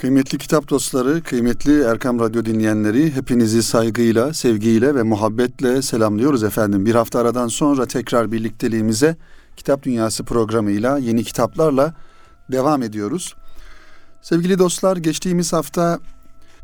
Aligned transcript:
Kıymetli 0.00 0.38
kitap 0.38 0.70
dostları, 0.70 1.22
kıymetli 1.22 1.82
Erkam 1.82 2.20
Radyo 2.20 2.44
dinleyenleri 2.44 3.14
hepinizi 3.14 3.62
saygıyla, 3.62 4.34
sevgiyle 4.34 4.94
ve 4.94 5.02
muhabbetle 5.02 5.82
selamlıyoruz 5.82 6.42
efendim. 6.44 6.86
Bir 6.86 6.94
hafta 6.94 7.18
aradan 7.18 7.48
sonra 7.48 7.86
tekrar 7.86 8.32
birlikteliğimize 8.32 9.16
Kitap 9.56 9.82
Dünyası 9.82 10.24
programıyla 10.24 10.98
yeni 10.98 11.24
kitaplarla 11.24 11.94
devam 12.52 12.82
ediyoruz. 12.82 13.34
Sevgili 14.22 14.58
dostlar, 14.58 14.96
geçtiğimiz 14.96 15.52
hafta 15.52 15.98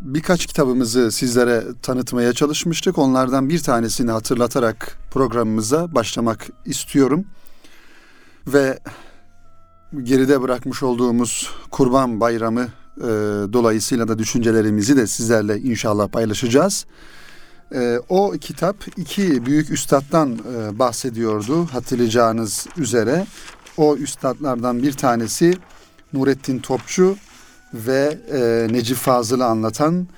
birkaç 0.00 0.46
kitabımızı 0.46 1.12
sizlere 1.12 1.64
tanıtmaya 1.82 2.32
çalışmıştık. 2.32 2.98
Onlardan 2.98 3.48
bir 3.48 3.62
tanesini 3.62 4.10
hatırlatarak 4.10 4.98
programımıza 5.10 5.94
başlamak 5.94 6.46
istiyorum. 6.64 7.24
Ve 8.46 8.78
geride 10.02 10.42
bırakmış 10.42 10.82
olduğumuz 10.82 11.50
Kurban 11.70 12.20
Bayramı 12.20 12.68
e, 12.98 13.04
dolayısıyla 13.52 14.08
da 14.08 14.18
düşüncelerimizi 14.18 14.96
de 14.96 15.06
sizlerle 15.06 15.60
inşallah 15.60 16.08
paylaşacağız. 16.08 16.86
E, 17.74 18.00
o 18.08 18.32
kitap 18.40 18.76
iki 18.96 19.46
büyük 19.46 19.70
üstaddan 19.70 20.38
e, 20.54 20.78
bahsediyordu 20.78 21.66
hatırlayacağınız 21.66 22.66
üzere. 22.76 23.26
O 23.76 23.96
üstadlardan 23.96 24.82
bir 24.82 24.92
tanesi 24.92 25.54
Nurettin 26.12 26.58
Topçu 26.58 27.16
ve 27.74 28.18
e, 28.32 28.72
Necip 28.72 28.96
Fazıl'ı 28.96 29.44
anlatan 29.44 30.08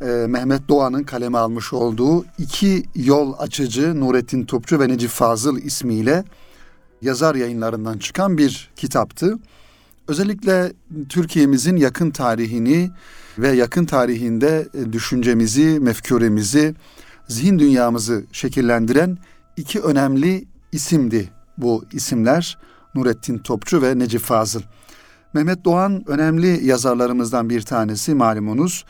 e, 0.00 0.04
Mehmet 0.06 0.68
Doğan'ın 0.68 1.02
kaleme 1.02 1.38
almış 1.38 1.72
olduğu 1.72 2.24
iki 2.38 2.84
yol 2.94 3.34
açıcı 3.38 4.00
Nurettin 4.00 4.44
Topçu 4.44 4.80
ve 4.80 4.88
Necip 4.88 5.10
Fazıl 5.10 5.58
ismiyle 5.58 6.24
yazar 7.02 7.34
yayınlarından 7.34 7.98
çıkan 7.98 8.38
bir 8.38 8.70
kitaptı. 8.76 9.38
Özellikle 10.08 10.72
Türkiye'mizin 11.08 11.76
yakın 11.76 12.10
tarihini 12.10 12.90
ve 13.38 13.48
yakın 13.48 13.84
tarihinde 13.84 14.68
e, 14.74 14.92
düşüncemizi, 14.92 15.80
mefkuremizi, 15.80 16.74
zihin 17.28 17.58
dünyamızı 17.58 18.24
şekillendiren 18.32 19.18
iki 19.56 19.80
önemli 19.80 20.44
isimdi 20.72 21.30
bu 21.58 21.84
isimler. 21.92 22.58
Nurettin 22.94 23.38
Topçu 23.38 23.82
ve 23.82 23.98
Necip 23.98 24.20
Fazıl. 24.20 24.60
Mehmet 25.32 25.64
Doğan 25.64 26.04
önemli 26.06 26.66
yazarlarımızdan 26.66 27.50
bir 27.50 27.62
tanesi 27.62 28.14
malumunuz 28.14 28.84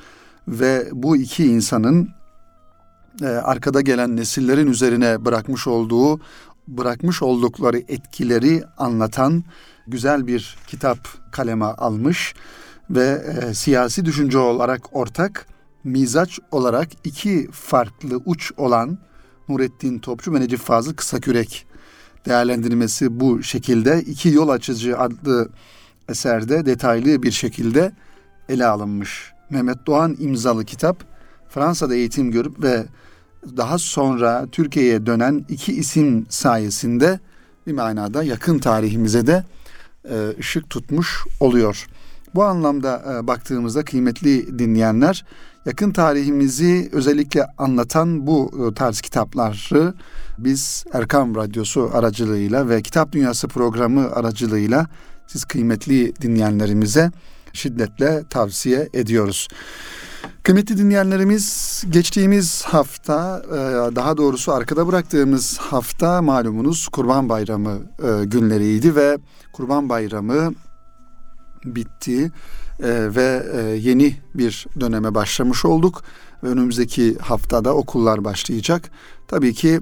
ve 0.48 0.88
bu 0.92 1.16
iki 1.16 1.46
insanın 1.46 2.08
e, 3.22 3.26
arkada 3.26 3.80
gelen 3.80 4.16
nesillerin 4.16 4.66
üzerine 4.66 5.24
bırakmış 5.24 5.66
olduğu 5.66 6.20
bırakmış 6.68 7.22
oldukları 7.22 7.78
etkileri 7.78 8.62
anlatan 8.78 9.44
güzel 9.86 10.26
bir 10.26 10.56
kitap 10.66 10.98
kaleme 11.32 11.64
almış 11.64 12.34
ve 12.90 13.24
e, 13.42 13.54
siyasi 13.54 14.04
düşünce 14.04 14.38
olarak 14.38 14.96
ortak, 14.96 15.46
mizaç 15.84 16.40
olarak 16.50 16.88
iki 17.04 17.48
farklı 17.52 18.20
uç 18.24 18.52
olan 18.56 18.98
Nurettin 19.48 19.98
Topçu 19.98 20.34
ve 20.34 20.40
Necip 20.40 20.60
Fazıl 20.60 20.94
Kısakürek 20.94 21.66
değerlendirmesi 22.26 23.20
bu 23.20 23.42
şekilde. 23.42 24.02
iki 24.02 24.28
Yol 24.28 24.48
Açıcı 24.48 24.98
adlı 24.98 25.48
eserde 26.08 26.66
detaylı 26.66 27.22
bir 27.22 27.30
şekilde 27.30 27.92
ele 28.48 28.66
alınmış. 28.66 29.32
Mehmet 29.50 29.86
Doğan 29.86 30.16
imzalı 30.18 30.64
kitap 30.64 31.04
Fransa'da 31.48 31.94
eğitim 31.94 32.30
görüp 32.30 32.62
ve 32.62 32.84
daha 33.56 33.78
sonra 33.78 34.46
Türkiye'ye 34.52 35.06
dönen 35.06 35.44
iki 35.48 35.72
isim 35.72 36.26
sayesinde 36.28 37.20
bir 37.66 37.72
manada 37.72 38.22
yakın 38.22 38.58
tarihimize 38.58 39.26
de 39.26 39.44
e, 40.10 40.14
ışık 40.38 40.70
tutmuş 40.70 41.24
oluyor. 41.40 41.86
Bu 42.34 42.44
anlamda 42.44 43.02
e, 43.12 43.26
baktığımızda 43.26 43.84
kıymetli 43.84 44.58
dinleyenler 44.58 45.24
yakın 45.66 45.92
tarihimizi 45.92 46.88
özellikle 46.92 47.46
anlatan 47.58 48.26
bu 48.26 48.68
e, 48.70 48.74
tarz 48.74 49.00
kitapları 49.00 49.94
biz 50.38 50.84
Erkam 50.92 51.34
Radyosu 51.34 51.90
aracılığıyla 51.94 52.68
ve 52.68 52.82
Kitap 52.82 53.12
Dünyası 53.12 53.48
programı 53.48 54.12
aracılığıyla 54.12 54.86
siz 55.26 55.44
kıymetli 55.44 56.16
dinleyenlerimize 56.16 57.10
şiddetle 57.52 58.24
tavsiye 58.30 58.88
ediyoruz. 58.94 59.48
Kıymetli 60.44 60.78
dinleyenlerimiz 60.78 61.84
geçtiğimiz 61.90 62.62
hafta 62.62 63.42
e, 63.48 63.56
daha 63.96 64.16
doğrusu 64.16 64.52
arkada 64.52 64.86
bıraktığımız 64.86 65.58
hafta 65.58 66.22
malumunuz 66.22 66.88
Kurban 66.88 67.28
Bayramı 67.28 67.70
e, 67.72 68.24
günleriydi 68.24 68.96
ve 68.96 69.18
Kurban 69.52 69.88
Bayramı 69.88 70.54
bitti 71.64 72.32
e, 72.82 73.14
ve 73.14 73.46
yeni 73.80 74.16
bir 74.34 74.66
döneme 74.80 75.14
başlamış 75.14 75.64
olduk 75.64 76.02
önümüzdeki 76.42 77.18
haftada 77.18 77.74
okullar 77.74 78.24
başlayacak. 78.24 78.90
Tabii 79.28 79.54
ki 79.54 79.80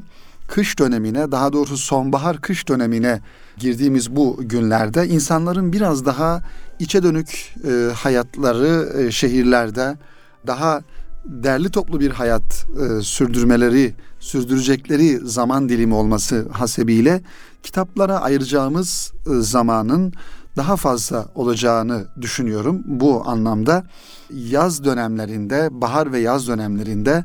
kış 0.48 0.78
dönemine 0.78 1.32
daha 1.32 1.52
doğrusu 1.52 1.76
sonbahar 1.76 2.40
kış 2.40 2.68
dönemine 2.68 3.20
girdiğimiz 3.56 4.16
bu 4.16 4.36
günlerde 4.40 5.08
insanların 5.08 5.72
biraz 5.72 6.06
daha 6.06 6.42
içe 6.78 7.02
dönük 7.02 7.54
hayatları 7.94 9.12
şehirlerde 9.12 9.96
daha 10.46 10.82
derli 11.24 11.70
toplu 11.70 12.00
bir 12.00 12.10
hayat 12.10 12.66
e, 12.80 13.02
sürdürmeleri, 13.02 13.94
sürdürecekleri 14.20 15.18
zaman 15.18 15.68
dilimi 15.68 15.94
olması 15.94 16.48
hasebiyle 16.52 17.22
kitaplara 17.62 18.20
ayıracağımız 18.20 19.12
e, 19.26 19.30
zamanın 19.40 20.12
daha 20.56 20.76
fazla 20.76 21.26
olacağını 21.34 22.04
düşünüyorum. 22.20 22.82
Bu 22.84 23.22
anlamda 23.28 23.84
yaz 24.30 24.84
dönemlerinde, 24.84 25.68
bahar 25.70 26.12
ve 26.12 26.18
yaz 26.18 26.48
dönemlerinde 26.48 27.24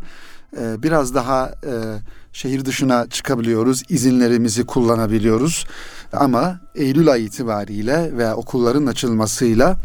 e, 0.57 0.83
biraz 0.83 1.15
daha 1.15 1.47
e, 1.47 1.73
şehir 2.33 2.65
dışına 2.65 3.07
çıkabiliyoruz, 3.09 3.83
izinlerimizi 3.89 4.65
kullanabiliyoruz. 4.65 5.65
Ama 6.13 6.59
Eylül 6.75 7.11
ayı 7.11 7.23
itibariyle 7.23 8.17
ve 8.17 8.33
okulların 8.33 8.85
açılmasıyla 8.85 9.77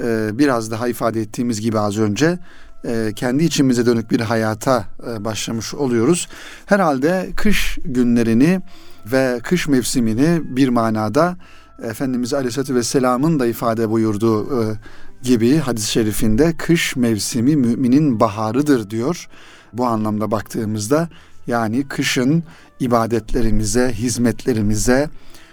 e, 0.00 0.30
biraz 0.38 0.70
daha 0.70 0.88
ifade 0.88 1.20
ettiğimiz 1.20 1.60
gibi 1.60 1.78
az 1.78 1.98
önce 1.98 2.38
e, 2.84 3.12
kendi 3.16 3.44
içimize 3.44 3.86
dönük 3.86 4.10
bir 4.10 4.20
hayata 4.20 4.84
e, 5.10 5.24
başlamış 5.24 5.74
oluyoruz. 5.74 6.28
Herhalde 6.66 7.30
kış 7.36 7.78
günlerini 7.84 8.60
ve 9.06 9.40
kış 9.42 9.68
mevsimini 9.68 10.56
bir 10.56 10.68
manada 10.68 11.36
Efendimiz 11.82 12.34
Aleyhisselatü 12.34 12.74
Vesselam'ın 12.74 13.40
da 13.40 13.46
ifade 13.46 13.90
buyurduğu 13.90 14.62
e, 14.62 14.78
gibi 15.22 15.56
hadis-i 15.56 15.90
şerifinde 15.90 16.56
kış 16.56 16.96
mevsimi 16.96 17.56
müminin 17.56 18.20
baharıdır 18.20 18.90
diyor. 18.90 19.28
Bu 19.72 19.86
anlamda 19.86 20.30
baktığımızda 20.30 21.08
yani 21.46 21.88
kışın 21.88 22.42
ibadetlerimize, 22.80 23.92
hizmetlerimize, 23.92 25.08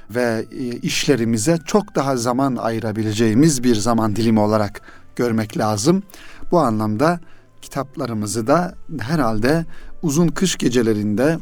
ve 0.10 0.46
e, 0.52 0.66
işlerimize 0.66 1.60
çok 1.66 1.96
daha 1.96 2.18
zaman 2.18 2.56
ayırabileceğimiz 2.56 3.64
bir 3.64 3.76
zaman 3.76 4.16
dilimi 4.16 4.40
olarak 4.40 4.82
görmek 5.16 5.58
lazım. 5.58 6.04
Bu 6.52 6.60
anlamda 6.60 7.20
kitaplarımızı 7.62 8.48
da 8.48 8.76
herhalde 9.00 9.66
uzun 10.02 10.28
kış 10.28 10.58
gecelerinde 10.58 11.40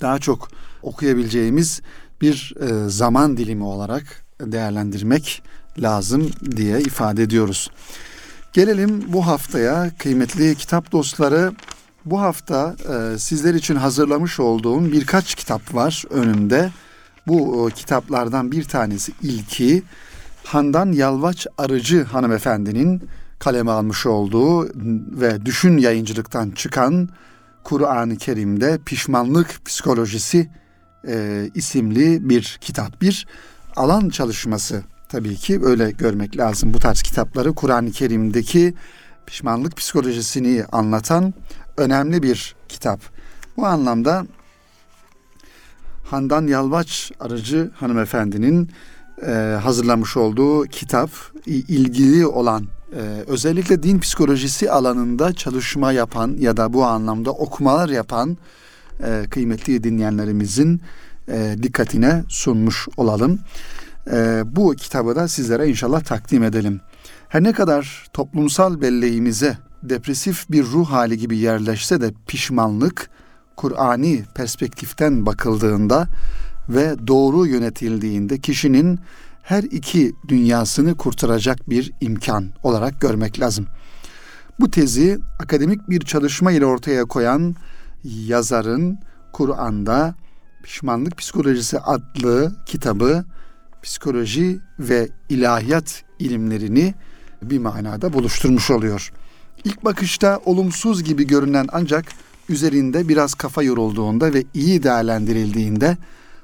daha 0.00 0.18
çok 0.18 0.48
okuyabileceğimiz 0.82 1.82
bir 2.20 2.54
e, 2.60 2.88
zaman 2.88 3.36
dilimi 3.36 3.64
olarak 3.64 4.24
değerlendirmek 4.40 5.42
lazım 5.78 6.30
diye 6.56 6.80
ifade 6.80 7.22
ediyoruz. 7.22 7.70
Gelelim 8.52 9.12
bu 9.12 9.26
haftaya 9.26 9.90
kıymetli 9.98 10.54
kitap 10.54 10.92
dostları. 10.92 11.52
Bu 12.04 12.20
hafta 12.20 12.76
e, 12.92 13.18
sizler 13.18 13.54
için 13.54 13.76
hazırlamış 13.76 14.40
olduğum 14.40 14.92
birkaç 14.92 15.34
kitap 15.34 15.74
var 15.74 16.04
önümde. 16.10 16.70
Bu 17.26 17.70
kitaplardan 17.74 18.52
bir 18.52 18.64
tanesi 18.64 19.12
ilki 19.22 19.82
Handan 20.44 20.92
Yalvaç 20.92 21.46
Arıcı 21.58 22.04
hanımefendinin 22.04 23.02
kaleme 23.38 23.70
almış 23.70 24.06
olduğu 24.06 24.68
ve 25.20 25.46
Düşün 25.46 25.78
Yayıncılıktan 25.78 26.50
çıkan 26.50 27.08
Kur'an-ı 27.64 28.16
Kerim'de 28.16 28.78
Pişmanlık 28.86 29.64
Psikolojisi 29.64 30.50
e, 31.08 31.48
isimli 31.54 32.28
bir 32.28 32.58
kitap. 32.60 33.00
Bir 33.00 33.26
alan 33.76 34.08
çalışması 34.08 34.82
tabii 35.08 35.36
ki 35.36 35.60
öyle 35.64 35.90
görmek 35.90 36.36
lazım 36.36 36.74
bu 36.74 36.78
tarz 36.78 37.02
kitapları. 37.02 37.52
Kur'an-ı 37.54 37.90
Kerim'deki 37.90 38.74
pişmanlık 39.26 39.76
psikolojisini 39.76 40.64
anlatan 40.72 41.34
önemli 41.76 42.22
bir 42.22 42.54
kitap. 42.68 43.00
Bu 43.56 43.66
anlamda 43.66 44.26
Handan 46.04 46.46
Yalvaç 46.46 47.12
aracı 47.20 47.70
hanımefendinin 47.74 48.70
e, 49.26 49.32
hazırlamış 49.62 50.16
olduğu 50.16 50.64
kitap 50.64 51.10
ilgili 51.46 52.26
olan 52.26 52.66
e, 52.92 53.24
özellikle 53.26 53.82
din 53.82 53.98
psikolojisi 53.98 54.70
alanında 54.70 55.32
çalışma 55.32 55.92
yapan 55.92 56.36
ya 56.38 56.56
da 56.56 56.72
bu 56.72 56.84
anlamda 56.84 57.30
okumalar 57.30 57.88
yapan 57.88 58.36
e, 59.04 59.24
kıymetli 59.30 59.84
dinleyenlerimizin 59.84 60.80
e, 61.28 61.56
dikkatine 61.62 62.24
sunmuş 62.28 62.88
olalım. 62.96 63.38
E, 64.10 64.42
bu 64.46 64.74
kitabı 64.74 65.16
da 65.16 65.28
sizlere 65.28 65.68
inşallah 65.68 66.00
takdim 66.00 66.42
edelim. 66.42 66.80
Her 67.28 67.42
ne 67.42 67.52
kadar 67.52 68.06
toplumsal 68.12 68.80
belleğimize 68.80 69.58
depresif 69.82 70.50
bir 70.50 70.64
ruh 70.64 70.90
hali 70.90 71.18
gibi 71.18 71.38
yerleşse 71.38 72.00
de 72.00 72.12
pişmanlık 72.26 73.10
Kur'ani 73.56 74.24
perspektiften 74.34 75.26
bakıldığında 75.26 76.08
ve 76.68 76.94
doğru 77.06 77.46
yönetildiğinde 77.46 78.38
kişinin 78.38 79.00
her 79.42 79.62
iki 79.62 80.12
dünyasını 80.28 80.96
kurtaracak 80.96 81.70
bir 81.70 81.92
imkan 82.00 82.50
olarak 82.62 83.00
görmek 83.00 83.40
lazım. 83.40 83.66
Bu 84.60 84.70
tezi 84.70 85.18
akademik 85.38 85.90
bir 85.90 86.00
çalışma 86.00 86.52
ile 86.52 86.66
ortaya 86.66 87.04
koyan 87.04 87.54
yazarın 88.04 88.98
Kur'an'da 89.32 90.14
Pişmanlık 90.62 91.18
Psikolojisi 91.18 91.78
adlı 91.78 92.52
kitabı 92.66 93.24
psikoloji 93.82 94.60
ve 94.78 95.08
ilahiyat 95.28 96.04
ilimlerini 96.18 96.94
bir 97.42 97.58
manada 97.58 98.12
buluşturmuş 98.12 98.70
oluyor. 98.70 99.12
İlk 99.64 99.84
bakışta 99.84 100.40
olumsuz 100.44 101.04
gibi 101.04 101.26
görünen 101.26 101.66
ancak 101.72 102.04
üzerinde 102.52 103.08
biraz 103.08 103.34
kafa 103.34 103.62
yorulduğunda 103.62 104.34
ve 104.34 104.44
iyi 104.54 104.82
değerlendirildiğinde 104.82 105.96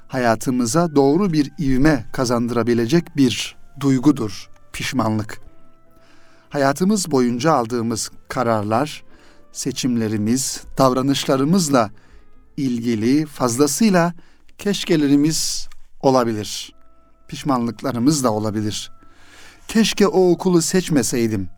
hayatımıza 0.08 0.94
doğru 0.96 1.32
bir 1.32 1.52
ivme 1.58 2.04
kazandırabilecek 2.12 3.16
bir 3.16 3.56
duygudur 3.80 4.48
pişmanlık. 4.72 5.40
Hayatımız 6.50 7.10
boyunca 7.10 7.52
aldığımız 7.52 8.10
kararlar, 8.28 9.04
seçimlerimiz, 9.52 10.62
davranışlarımızla 10.78 11.90
ilgili 12.56 13.26
fazlasıyla 13.26 14.14
keşkelerimiz 14.58 15.68
olabilir. 16.00 16.74
Pişmanlıklarımız 17.28 18.24
da 18.24 18.32
olabilir. 18.32 18.90
Keşke 19.68 20.06
o 20.06 20.30
okulu 20.30 20.62
seçmeseydim. 20.62 21.48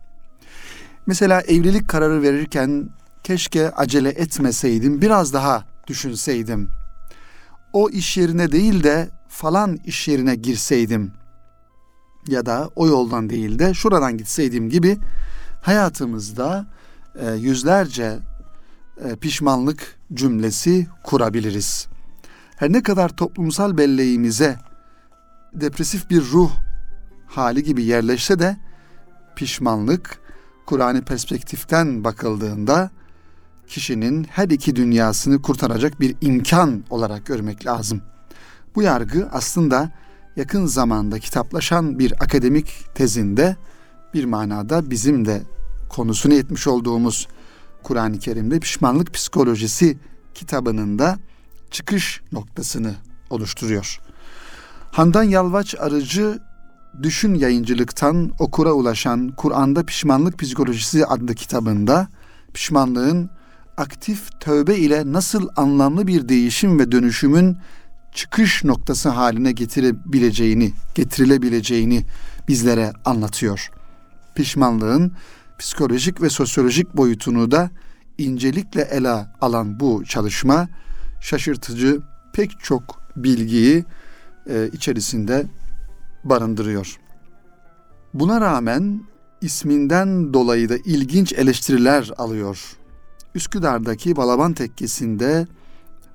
Mesela 1.07 1.41
evlilik 1.41 1.87
kararı 1.89 2.21
verirken 2.21 2.89
keşke 3.23 3.69
acele 3.69 4.09
etmeseydim, 4.09 5.01
biraz 5.01 5.33
daha 5.33 5.63
düşünseydim. 5.87 6.69
O 7.73 7.89
iş 7.89 8.17
yerine 8.17 8.51
değil 8.51 8.83
de 8.83 9.09
falan 9.27 9.77
iş 9.85 10.07
yerine 10.07 10.35
girseydim 10.35 11.11
ya 12.27 12.45
da 12.45 12.69
o 12.75 12.87
yoldan 12.87 13.29
değil 13.29 13.59
de 13.59 13.73
şuradan 13.73 14.17
gitseydim 14.17 14.69
gibi 14.69 14.97
hayatımızda 15.61 16.65
e, 17.15 17.31
yüzlerce 17.31 18.19
e, 19.03 19.15
pişmanlık 19.15 19.99
cümlesi 20.13 20.87
kurabiliriz. 21.03 21.87
Her 22.57 22.73
ne 22.73 22.83
kadar 22.83 23.09
toplumsal 23.09 23.77
belleğimize 23.77 24.57
depresif 25.53 26.09
bir 26.09 26.21
ruh 26.21 26.51
hali 27.27 27.63
gibi 27.63 27.83
yerleşse 27.83 28.39
de 28.39 28.57
pişmanlık 29.35 30.19
Kur'an'ı 30.65 31.01
perspektiften 31.01 32.03
bakıldığında 32.03 32.91
kişinin 33.71 34.23
her 34.23 34.47
iki 34.49 34.75
dünyasını 34.75 35.41
kurtaracak 35.41 35.99
bir 35.99 36.15
imkan 36.21 36.83
olarak 36.89 37.25
görmek 37.25 37.65
lazım. 37.65 38.01
Bu 38.75 38.81
yargı 38.81 39.29
aslında 39.31 39.91
yakın 40.35 40.65
zamanda 40.65 41.19
kitaplaşan 41.19 41.99
bir 41.99 42.11
akademik 42.11 42.95
tezinde 42.95 43.55
bir 44.13 44.25
manada 44.25 44.89
bizim 44.89 45.25
de 45.25 45.41
konusunu 45.89 46.33
etmiş 46.33 46.67
olduğumuz 46.67 47.27
Kur'an-ı 47.83 48.19
Kerim'de 48.19 48.59
pişmanlık 48.59 49.13
psikolojisi 49.13 49.97
kitabının 50.33 50.99
da 50.99 51.19
çıkış 51.71 52.21
noktasını 52.31 52.95
oluşturuyor. 53.29 53.99
Handan 54.91 55.23
Yalvaç 55.23 55.75
Arıcı 55.79 56.39
Düşün 57.03 57.35
Yayıncılıktan 57.35 58.31
okura 58.39 58.71
ulaşan 58.71 59.29
Kur'an'da 59.29 59.85
Pişmanlık 59.85 60.39
Psikolojisi 60.39 61.05
adlı 61.05 61.35
kitabında 61.35 62.07
pişmanlığın 62.53 63.29
aktif 63.77 64.39
tövbe 64.39 64.77
ile 64.77 65.03
nasıl 65.05 65.49
anlamlı 65.55 66.07
bir 66.07 66.29
değişim 66.29 66.79
ve 66.79 66.91
dönüşümün 66.91 67.57
çıkış 68.13 68.63
noktası 68.63 69.09
haline 69.09 69.51
getirebileceğini, 69.51 70.73
getirilebileceğini 70.95 72.03
bizlere 72.47 72.93
anlatıyor. 73.05 73.71
Pişmanlığın 74.35 75.13
psikolojik 75.59 76.21
ve 76.21 76.29
sosyolojik 76.29 76.97
boyutunu 76.97 77.51
da 77.51 77.69
incelikle 78.17 78.81
ele 78.81 79.25
alan 79.41 79.79
bu 79.79 80.03
çalışma 80.05 80.67
şaşırtıcı 81.21 82.01
pek 82.33 82.59
çok 82.59 83.01
bilgiyi 83.15 83.85
e, 84.49 84.69
içerisinde 84.73 85.45
barındırıyor. 86.23 86.97
Buna 88.13 88.41
rağmen 88.41 89.03
isminden 89.41 90.33
dolayı 90.33 90.69
da 90.69 90.77
ilginç 90.77 91.33
eleştiriler 91.33 92.11
alıyor. 92.17 92.77
Üsküdar'daki 93.35 94.15
Balaban 94.15 94.53
Tekkesi'nde 94.53 95.47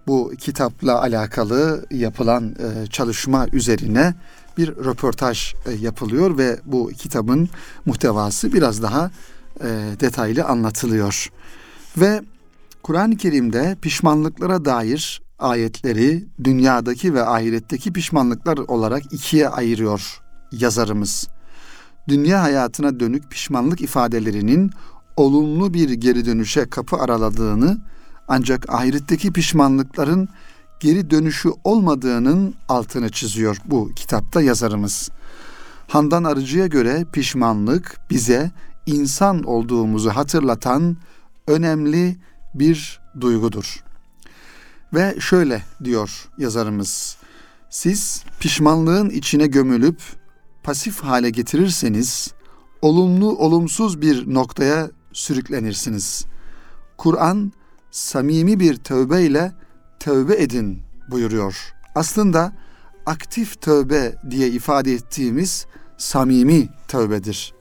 bu 0.07 0.33
kitapla 0.39 1.01
alakalı 1.03 1.87
yapılan 1.91 2.55
e, 2.59 2.87
çalışma 2.87 3.47
üzerine 3.53 4.15
bir 4.59 4.69
röportaj 4.69 5.55
e, 5.67 5.73
yapılıyor 5.73 6.39
ve 6.39 6.61
bu 6.65 6.91
kitabın 6.99 7.49
muhtevası 7.85 8.53
biraz 8.53 8.83
daha 8.83 9.11
e, 9.61 9.69
detaylı 10.01 10.45
anlatılıyor. 10.45 11.31
Ve 11.97 12.23
Kur'an-ı 12.83 13.17
Kerim'de 13.17 13.77
pişmanlıklara 13.83 14.65
dair 14.65 15.23
ayetleri 15.39 16.25
dünyadaki 16.45 17.15
ve 17.15 17.27
ahiretteki 17.27 17.93
pişmanlıklar 17.93 18.59
olarak 18.59 19.13
ikiye 19.13 19.49
ayırıyor 19.49 20.23
yazarımız. 20.53 21.29
Dünya 22.09 22.43
hayatına 22.43 23.01
dönük 23.01 23.31
pişmanlık 23.31 23.81
ifadelerinin 23.81 24.71
olumlu 25.17 25.75
bir 25.75 25.91
geri 25.91 26.25
dönüşe 26.25 26.71
kapı 26.71 26.97
araladığını 26.97 27.79
ancak 28.29 28.71
ahiretteki 28.71 29.33
pişmanlıkların 29.33 30.29
geri 30.81 31.11
dönüşü 31.11 31.49
olmadığının 31.65 32.55
altını 32.69 33.11
çiziyor 33.11 33.57
bu 33.65 33.91
kitapta 33.97 34.43
yazarımız. 34.43 35.11
Handan 35.89 36.25
Arıcı'ya 36.25 36.67
göre 36.67 37.05
pişmanlık 37.13 38.01
bize 38.11 38.51
insan 38.87 39.43
olduğumuzu 39.43 40.11
hatırlatan 40.11 40.97
önemli 41.47 42.17
bir 42.55 43.01
duygudur. 43.21 43.85
Ve 44.95 45.17
şöyle 45.21 45.63
diyor 45.85 46.29
yazarımız. 46.39 47.17
Siz 47.71 48.25
pişmanlığın 48.41 49.11
içine 49.11 49.47
gömülüp 49.47 50.01
pasif 50.63 51.01
hale 51.01 51.31
getirirseniz 51.31 52.35
olumlu 52.83 53.37
olumsuz 53.37 54.01
bir 54.01 54.35
noktaya 54.35 54.91
sürüklenirsiniz. 55.17 56.25
Kur'an 56.97 57.53
samimi 57.91 58.61
bir 58.61 58.77
tövbe 58.77 59.23
ile 59.23 59.53
tövbe 60.01 60.43
edin 60.43 60.83
buyuruyor. 61.11 61.73
Aslında 61.95 62.53
aktif 63.07 63.61
tövbe 63.61 64.15
diye 64.31 64.49
ifade 64.49 64.93
ettiğimiz 64.93 65.67
samimi 65.99 66.69
tövbedir. 66.89 67.55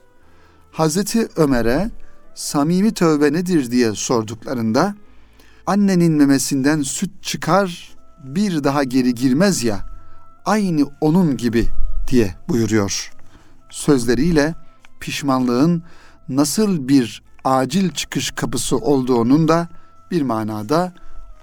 Hazreti 0.72 1.28
Ömer'e 1.36 1.92
samimi 2.36 2.94
tövbe 2.94 3.34
nedir 3.34 3.72
diye 3.72 3.96
sorduklarında 3.96 4.96
annenin 5.66 6.14
memesinden 6.14 6.82
süt 6.82 7.24
çıkar 7.24 7.96
bir 8.24 8.64
daha 8.64 8.84
geri 8.84 9.16
girmez 9.16 9.64
ya 9.64 9.86
aynı 10.46 10.86
onun 11.02 11.38
gibi 11.38 11.68
diye 12.08 12.36
buyuruyor. 12.50 13.12
Sözleriyle 13.70 14.56
pişmanlığın 15.00 15.84
nasıl 16.30 16.88
bir 16.88 17.25
acil 17.46 17.90
çıkış 17.92 18.32
kapısı 18.32 18.78
olduğunun 18.78 19.48
da 19.48 19.68
bir 20.12 20.22
manada 20.22 20.94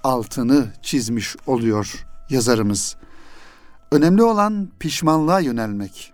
altını 0.03 0.67
çizmiş 0.81 1.35
oluyor 1.47 2.05
yazarımız. 2.29 2.95
Önemli 3.91 4.23
olan 4.23 4.69
pişmanlığa 4.79 5.39
yönelmek 5.39 6.13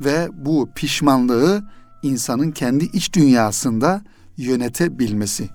ve 0.00 0.28
bu 0.32 0.70
pişmanlığı 0.74 1.64
insanın 2.02 2.50
kendi 2.50 2.84
iç 2.84 3.12
dünyasında 3.12 4.02
yönetebilmesi. 4.36 5.50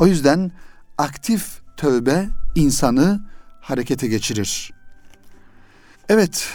O 0.00 0.06
yüzden 0.06 0.52
aktif 0.98 1.60
tövbe 1.76 2.28
insanı 2.54 3.20
harekete 3.60 4.08
geçirir. 4.08 4.72
Evet, 6.08 6.48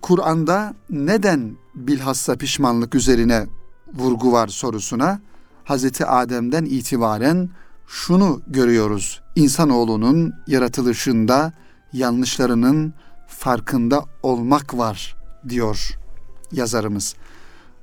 Kur'an'da 0.00 0.74
neden 0.90 1.56
bilhassa 1.74 2.36
pişmanlık 2.36 2.94
üzerine 2.94 3.46
vurgu 3.94 4.32
var 4.32 4.48
sorusuna 4.48 5.20
Hazreti 5.64 6.06
Adem'den 6.06 6.64
itibaren 6.64 7.50
şunu 7.86 8.42
görüyoruz. 8.46 9.20
İnsanoğlunun 9.36 10.34
yaratılışında 10.46 11.52
yanlışlarının 11.92 12.94
farkında 13.26 14.04
olmak 14.22 14.78
var 14.78 15.16
diyor 15.48 15.98
yazarımız. 16.52 17.14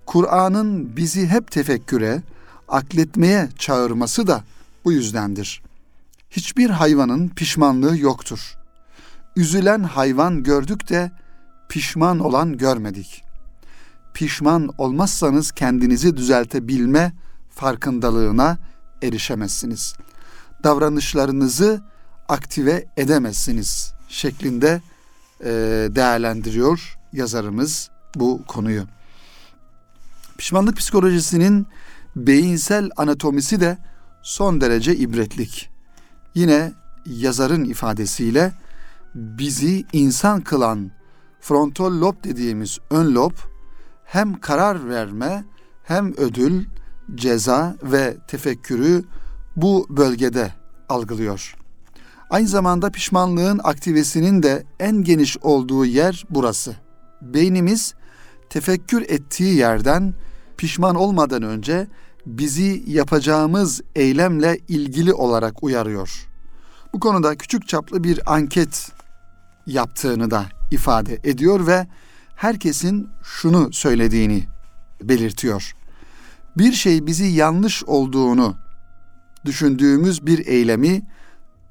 Kur'an'ın 0.06 0.98
bizi 0.98 1.28
hep 1.28 1.52
tefekküre, 1.52 2.22
akletmeye 2.68 3.50
çağırması 3.58 4.28
da 4.28 4.44
bu 4.86 4.92
yüzdendir. 4.92 5.62
Hiçbir 6.30 6.70
hayvanın 6.70 7.28
pişmanlığı 7.30 7.98
yoktur. 7.98 8.58
Üzülen 9.36 9.84
hayvan 9.84 10.44
gördük 10.44 10.90
de 10.90 11.12
pişman 11.70 12.20
olan 12.20 12.58
görmedik. 12.58 13.24
pişman 14.14 14.70
olmazsanız 14.78 15.52
kendinizi 15.52 16.18
düzeltebilme 16.18 17.14
farkındalığına 17.60 18.58
erişemezsiniz. 19.02 19.96
Davranışlarınızı 20.64 21.82
aktive 22.30 22.86
edemezsiniz 22.98 23.94
şeklinde 24.08 24.82
e, 25.44 25.50
değerlendiriyor 25.96 26.98
yazarımız 27.14 27.90
bu 28.16 28.44
konuyu. 28.48 28.84
Pişmanlık 30.38 30.78
psikolojisinin 30.78 31.68
beyinsel 32.16 32.90
anatomisi 32.98 33.62
de 33.62 33.78
son 34.22 34.62
derece 34.62 34.96
ibretlik. 34.96 35.70
Yine 36.36 36.74
yazarın 37.06 37.64
ifadesiyle 37.64 38.54
bizi 39.16 39.86
insan 39.94 40.42
kılan 40.42 40.92
frontal 41.42 42.02
lob 42.02 42.24
dediğimiz 42.24 42.80
ön 42.90 43.16
lob 43.16 43.34
hem 44.06 44.40
karar 44.40 44.90
verme 44.90 45.44
hem 45.84 46.14
ödül, 46.18 46.66
ceza 47.16 47.76
ve 47.84 48.18
tefekkürü 48.28 49.04
bu 49.56 49.88
bölgede 49.90 50.54
algılıyor. 50.90 51.56
Aynı 52.30 52.48
zamanda 52.48 52.90
pişmanlığın 52.90 53.60
aktivesinin 53.64 54.44
de 54.44 54.64
en 54.80 55.04
geniş 55.04 55.38
olduğu 55.38 55.86
yer 55.86 56.26
burası. 56.30 56.76
Beynimiz 57.22 57.94
tefekkür 58.50 59.02
ettiği 59.02 59.56
yerden 59.56 60.14
pişman 60.58 60.96
olmadan 60.96 61.44
önce 61.44 61.88
bizi 62.26 62.84
yapacağımız 62.88 63.82
eylemle 63.96 64.58
ilgili 64.68 65.14
olarak 65.14 65.64
uyarıyor. 65.64 66.28
Bu 66.94 67.00
konuda 67.00 67.36
küçük 67.36 67.68
çaplı 67.68 68.04
bir 68.04 68.34
anket 68.34 68.92
yaptığını 69.66 70.32
da 70.32 70.46
ifade 70.72 71.20
ediyor 71.24 71.68
ve 71.68 71.88
herkesin 72.36 73.10
şunu 73.24 73.74
söylediğini 73.74 74.44
belirtiyor. 75.04 75.76
Bir 76.58 76.72
şey 76.72 77.06
bizi 77.06 77.26
yanlış 77.26 77.84
olduğunu 77.84 78.56
düşündüğümüz 79.46 80.26
bir 80.26 80.48
eylemi 80.48 81.02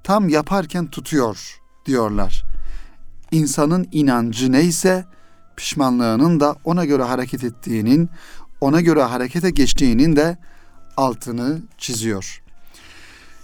tam 0.02 0.28
yaparken 0.28 0.86
tutuyor 0.86 1.60
diyorlar. 1.86 2.44
İnsanın 3.32 3.88
inancı 3.92 4.52
neyse 4.52 5.04
pişmanlığının 5.56 6.40
da 6.40 6.56
ona 6.64 6.84
göre 6.84 7.02
hareket 7.02 7.44
ettiğinin, 7.44 8.10
ona 8.60 8.80
göre 8.80 9.02
harekete 9.02 9.50
geçtiğinin 9.50 10.16
de 10.16 10.38
altını 10.96 11.58
çiziyor. 11.78 12.42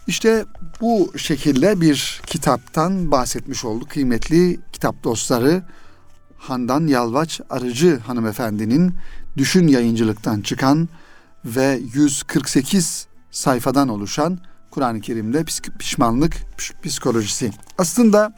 İşte 0.06 0.44
bu 0.80 1.18
şekilde 1.18 1.80
bir 1.80 2.20
kitaptan 2.26 3.10
bahsetmiş 3.10 3.64
olduk 3.64 3.90
kıymetli 3.90 4.60
kitap 4.72 5.04
dostları. 5.04 5.62
Handan 6.38 6.86
Yalvaç 6.86 7.40
Arıcı 7.50 7.98
hanımefendinin 7.98 8.94
Düşün 9.36 9.68
Yayıncılıktan 9.68 10.40
çıkan 10.40 10.88
ve 11.44 11.80
148 11.94 13.06
sayfadan 13.30 13.88
oluşan 13.88 14.38
Kur'an-ı 14.70 15.00
Kerim'de 15.00 15.44
pişmanlık 15.78 16.36
psikolojisi. 16.82 17.50
Aslında 17.78 18.32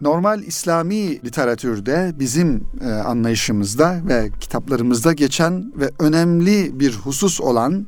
normal 0.00 0.42
İslami 0.42 1.24
literatürde 1.24 2.12
bizim 2.14 2.66
e, 2.80 2.90
anlayışımızda 2.90 4.00
ve 4.08 4.30
kitaplarımızda 4.40 5.12
geçen 5.12 5.72
ve 5.76 5.90
önemli 5.98 6.80
bir 6.80 6.94
husus 6.94 7.40
olan 7.40 7.86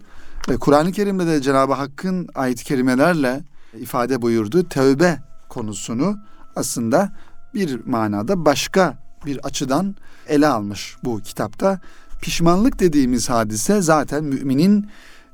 ve 0.48 0.56
Kur'an-ı 0.56 0.92
Kerim'de 0.92 1.26
de 1.26 1.42
Cenab-ı 1.42 1.72
Hakk'ın 1.72 2.28
ayet-i 2.34 2.64
kerimelerle 2.64 3.40
ifade 3.74 4.22
buyurduğu 4.22 4.68
tövbe 4.68 5.18
konusunu 5.48 6.16
aslında 6.56 7.12
bir 7.54 7.86
manada 7.86 8.44
başka 8.44 8.98
bir 9.26 9.38
açıdan 9.46 9.96
ele 10.28 10.46
almış 10.46 10.96
bu 11.04 11.20
kitapta. 11.20 11.80
Pişmanlık 12.20 12.78
dediğimiz 12.78 13.30
hadise 13.30 13.82
zaten 13.82 14.24
müminin 14.24 14.86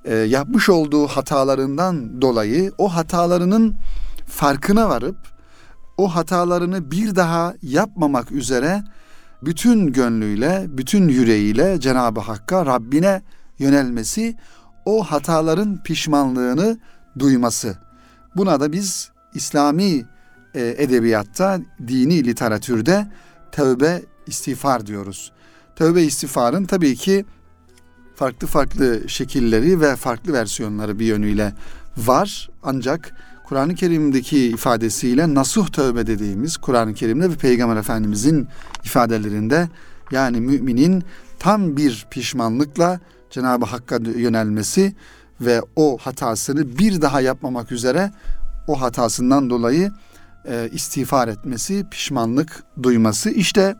e, 0.04 0.14
yapmış 0.14 0.68
olduğu 0.68 1.06
hatalarından 1.06 2.22
dolayı 2.22 2.72
o 2.78 2.94
hatalarının 2.94 3.74
farkına 4.26 4.88
varıp 4.88 5.16
o 5.96 6.08
hatalarını 6.08 6.90
bir 6.90 7.16
daha 7.16 7.54
yapmamak 7.62 8.32
üzere 8.32 8.82
bütün 9.42 9.92
gönlüyle, 9.92 10.66
bütün 10.68 11.08
yüreğiyle 11.08 11.80
Cenab-ı 11.80 12.20
Hakk'a, 12.20 12.66
Rabbine 12.66 13.22
yönelmesi, 13.58 14.36
o 14.84 15.04
hataların 15.04 15.82
pişmanlığını 15.82 16.78
duyması. 17.18 17.78
Buna 18.36 18.60
da 18.60 18.72
biz 18.72 19.10
İslami 19.34 20.04
e, 20.54 20.74
edebiyatta, 20.78 21.60
dini 21.88 22.24
literatürde 22.24 23.06
tövbe 23.52 24.02
istiğfar 24.26 24.86
diyoruz. 24.86 25.32
Tövbe 25.76 26.02
istiğfarın 26.02 26.64
tabii 26.64 26.96
ki 26.96 27.24
farklı 28.14 28.46
farklı 28.46 29.08
şekilleri 29.08 29.80
ve 29.80 29.96
farklı 29.96 30.32
versiyonları 30.32 30.98
bir 30.98 31.06
yönüyle 31.06 31.52
var. 31.96 32.50
Ancak 32.62 33.12
Kur'an-ı 33.44 33.74
Kerim'deki 33.74 34.48
ifadesiyle 34.48 35.34
nasuh 35.34 35.68
tövbe 35.68 36.06
dediğimiz 36.06 36.56
Kur'an-ı 36.56 36.94
Kerim'de 36.94 37.30
ve 37.30 37.34
Peygamber 37.34 37.76
Efendimizin 37.76 38.48
ifadelerinde 38.84 39.68
yani 40.10 40.40
müminin 40.40 41.04
tam 41.38 41.76
bir 41.76 42.06
pişmanlıkla 42.10 43.00
Cenab-ı 43.30 43.64
Hakk'a 43.64 43.96
yönelmesi 43.96 44.94
ve 45.40 45.62
o 45.76 45.98
hatasını 45.98 46.78
bir 46.78 47.02
daha 47.02 47.20
yapmamak 47.20 47.72
üzere 47.72 48.10
o 48.68 48.80
hatasından 48.80 49.50
dolayı 49.50 49.92
e, 50.48 50.68
istiğfar 50.72 51.28
etmesi, 51.28 51.86
pişmanlık 51.90 52.62
duyması. 52.82 53.30
İşte 53.30 53.76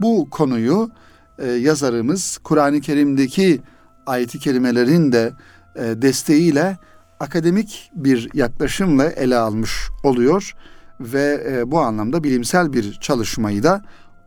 bu 0.00 0.30
konuyu 0.30 0.90
e, 1.38 1.46
yazarımız 1.46 2.38
Kur'an-ı 2.44 2.80
Kerim'deki 2.80 3.60
ayeti 4.06 4.38
kelimelerin 4.38 5.12
de 5.12 5.32
e, 5.76 6.02
desteğiyle 6.02 6.78
akademik 7.20 7.90
bir 7.94 8.30
yaklaşımla 8.34 9.04
ele 9.04 9.36
almış 9.36 9.88
oluyor 10.02 10.54
ve 11.00 11.46
e, 11.48 11.70
bu 11.70 11.80
anlamda 11.80 12.24
bilimsel 12.24 12.72
bir 12.72 12.92
çalışmayı 12.92 13.62
da 13.62 13.82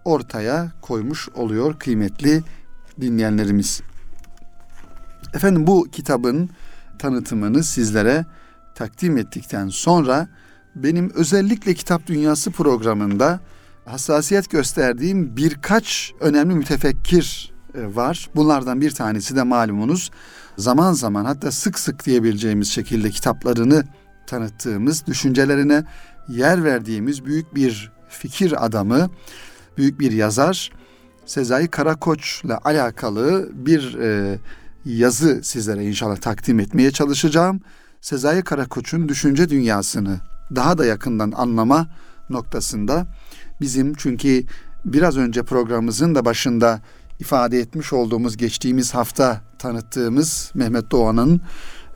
ortaya 0.05 0.71
koymuş 0.81 1.29
oluyor 1.29 1.79
kıymetli 1.79 2.43
dinleyenlerimiz. 3.01 3.81
Efendim 5.33 5.67
bu 5.67 5.87
kitabın 5.91 6.49
tanıtımını 6.99 7.63
sizlere 7.63 8.25
takdim 8.75 9.17
ettikten 9.17 9.67
sonra 9.67 10.27
benim 10.75 11.11
özellikle 11.15 11.73
Kitap 11.73 12.07
Dünyası 12.07 12.51
programında 12.51 13.39
hassasiyet 13.87 14.49
gösterdiğim 14.49 15.37
birkaç 15.37 16.13
önemli 16.19 16.55
mütefekkir 16.55 17.51
e, 17.75 17.95
var. 17.95 18.29
Bunlardan 18.35 18.81
bir 18.81 18.91
tanesi 18.91 19.35
de 19.35 19.43
malumunuz 19.43 20.11
zaman 20.57 20.93
zaman 20.93 21.25
hatta 21.25 21.51
sık 21.51 21.79
sık 21.79 22.05
diyebileceğimiz 22.05 22.67
şekilde 22.67 23.09
kitaplarını 23.09 23.83
tanıttığımız, 24.27 25.07
düşüncelerine 25.07 25.83
yer 26.29 26.63
verdiğimiz 26.63 27.25
büyük 27.25 27.55
bir 27.55 27.91
fikir 28.09 28.65
adamı, 28.65 29.09
büyük 29.77 29.99
bir 29.99 30.11
yazar 30.11 30.71
Sezai 31.25 31.67
Karakoç'la 31.67 32.59
alakalı 32.63 33.49
bir 33.53 33.99
e, 33.99 34.39
yazı 34.85 35.43
sizlere 35.43 35.85
inşallah 35.85 36.17
takdim 36.17 36.59
etmeye 36.59 36.91
çalışacağım. 36.91 37.61
Sezai 38.01 38.41
Karakoç'un 38.43 39.09
düşünce 39.09 39.49
dünyasını 39.49 40.19
daha 40.55 40.77
da 40.77 40.85
yakından 40.85 41.31
anlama 41.31 41.87
noktasında 42.29 43.07
bizim 43.61 43.93
çünkü 43.93 44.43
biraz 44.85 45.17
önce 45.17 45.43
programımızın 45.43 46.15
da 46.15 46.25
başında 46.25 46.81
ifade 47.19 47.59
etmiş 47.59 47.93
olduğumuz 47.93 48.37
geçtiğimiz 48.37 48.93
hafta 48.93 49.41
tanıttığımız 49.59 50.51
Mehmet 50.53 50.91
Doğan'ın 50.91 51.41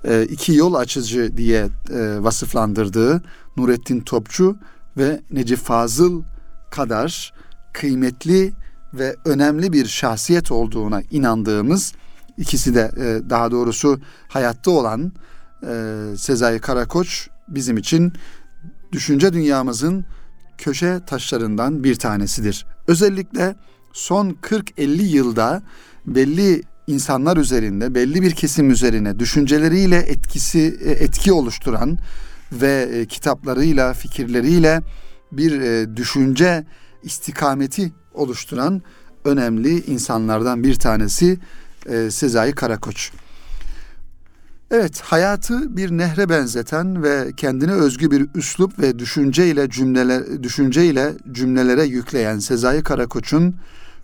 e, 0.04 0.24
iki 0.24 0.54
yol 0.54 0.74
açıcı 0.74 1.38
diye 1.38 1.68
e, 1.90 2.24
vasıflandırdığı 2.24 3.22
Nurettin 3.58 4.00
Topçu 4.00 4.58
ve 4.98 5.22
Necip 5.32 5.60
Fazıl 5.60 6.24
kadar 6.72 7.34
kıymetli 7.74 8.54
ve 8.94 9.16
önemli 9.26 9.74
bir 9.74 9.86
şahsiyet 9.86 10.52
olduğuna 10.52 11.02
inandığımız 11.12 11.94
ikisi 12.38 12.76
de 12.76 12.92
e, 12.98 13.30
daha 13.30 13.52
doğrusu 13.52 14.00
hayatta 14.28 14.72
olan 14.72 15.12
e, 15.68 16.04
Sezai 16.18 16.60
Karakoç 16.60 17.30
bizim 17.48 17.78
için 17.78 18.14
düşünce 18.92 19.34
dünyamızın 19.34 20.06
köşe 20.62 21.00
taşlarından 21.08 21.84
bir 21.84 21.96
tanesidir. 21.96 22.66
Özellikle 22.88 23.56
son 23.94 24.30
40-50 24.30 25.02
yılda 25.02 25.64
belli 26.06 26.64
insanlar 26.88 27.38
üzerinde, 27.38 27.96
belli 27.96 28.22
bir 28.22 28.32
kesim 28.32 28.72
üzerine 28.72 29.20
düşünceleriyle 29.20 29.98
etkisi 29.98 30.80
e, 30.86 30.92
etki 30.92 31.34
oluşturan 31.34 31.98
ve 32.52 32.90
e, 32.94 33.06
kitaplarıyla, 33.06 33.94
fikirleriyle 33.94 34.82
bir 35.32 35.62
e, 35.62 35.98
düşünce 35.98 36.66
istikameti 37.04 37.92
oluşturan 38.14 38.82
önemli 39.26 39.86
insanlardan 39.86 40.64
bir 40.64 40.76
tanesi 40.76 41.40
Sezai 42.10 42.52
Karakoç. 42.52 43.12
Evet, 44.74 45.02
hayatı 45.02 45.78
bir 45.78 45.92
nehre 45.92 46.30
benzeten 46.30 47.04
ve 47.04 47.32
kendine 47.38 47.72
özgü 47.72 48.12
bir 48.12 48.28
üslup 48.36 48.80
ve 48.80 49.00
düşünceyle 49.00 49.70
cümleler 49.70 50.44
düşünceyle 50.44 51.14
cümlelere 51.32 51.84
yükleyen 51.84 52.40
Sezai 52.40 52.84
Karakoç'un 52.84 53.56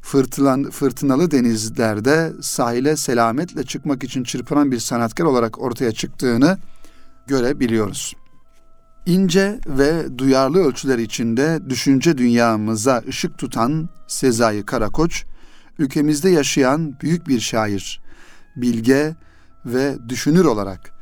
fırtınan, 0.01 0.69
fırtınalı 0.69 1.31
denizlerde 1.31 2.33
sahile 2.41 2.95
selametle 2.95 3.63
çıkmak 3.63 4.03
için 4.03 4.23
çırpınan 4.23 4.71
bir 4.71 4.79
sanatkar 4.79 5.25
olarak 5.25 5.61
ortaya 5.61 5.91
çıktığını 5.91 6.57
görebiliyoruz. 7.27 8.15
İnce 9.05 9.59
ve 9.67 10.17
duyarlı 10.17 10.59
ölçüler 10.59 10.97
içinde 10.97 11.59
düşünce 11.69 12.17
dünyamıza 12.17 13.03
ışık 13.07 13.37
tutan 13.37 13.89
Sezai 14.07 14.65
Karakoç, 14.65 15.25
ülkemizde 15.79 16.29
yaşayan 16.29 16.99
büyük 17.01 17.27
bir 17.27 17.39
şair, 17.39 18.01
bilge 18.55 19.15
ve 19.73 19.97
düşünür 20.09 20.45
olarak 20.45 20.93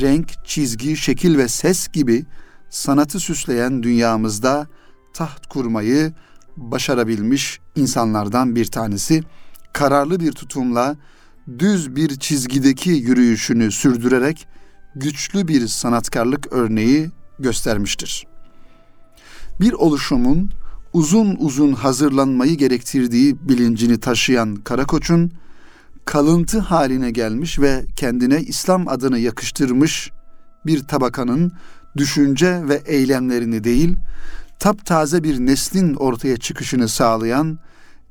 renk, 0.00 0.32
çizgi, 0.44 0.96
şekil 0.96 1.38
ve 1.38 1.48
ses 1.48 1.88
gibi 1.88 2.24
sanatı 2.70 3.20
süsleyen 3.20 3.82
dünyamızda 3.82 4.66
taht 5.14 5.46
kurmayı 5.46 6.12
başarabilmiş 6.56 7.60
insanlardan 7.76 8.56
bir 8.56 8.64
tanesi. 8.64 9.22
Kararlı 9.72 10.20
bir 10.20 10.32
tutumla 10.32 10.96
düz 11.58 11.96
bir 11.96 12.18
çizgideki 12.18 12.90
yürüyüşünü 12.90 13.70
sürdürerek 13.72 14.48
güçlü 14.96 15.48
bir 15.48 15.68
sanatkarlık 15.68 16.52
örneği 16.52 17.10
göstermiştir. 17.38 18.26
Bir 19.60 19.72
oluşumun 19.72 20.50
uzun 20.92 21.36
uzun 21.38 21.72
hazırlanmayı 21.72 22.56
gerektirdiği 22.56 23.48
bilincini 23.48 24.00
taşıyan 24.00 24.56
Karakoç'un 24.56 25.32
kalıntı 26.04 26.58
haline 26.58 27.10
gelmiş 27.10 27.58
ve 27.58 27.84
kendine 27.96 28.40
İslam 28.40 28.88
adını 28.88 29.18
yakıştırmış 29.18 30.10
bir 30.66 30.84
tabakanın 30.84 31.52
düşünce 31.96 32.68
ve 32.68 32.82
eylemlerini 32.86 33.64
değil, 33.64 33.96
taptaze 34.58 35.24
bir 35.24 35.38
neslin 35.38 35.94
ortaya 35.94 36.36
çıkışını 36.36 36.88
sağlayan 36.88 37.58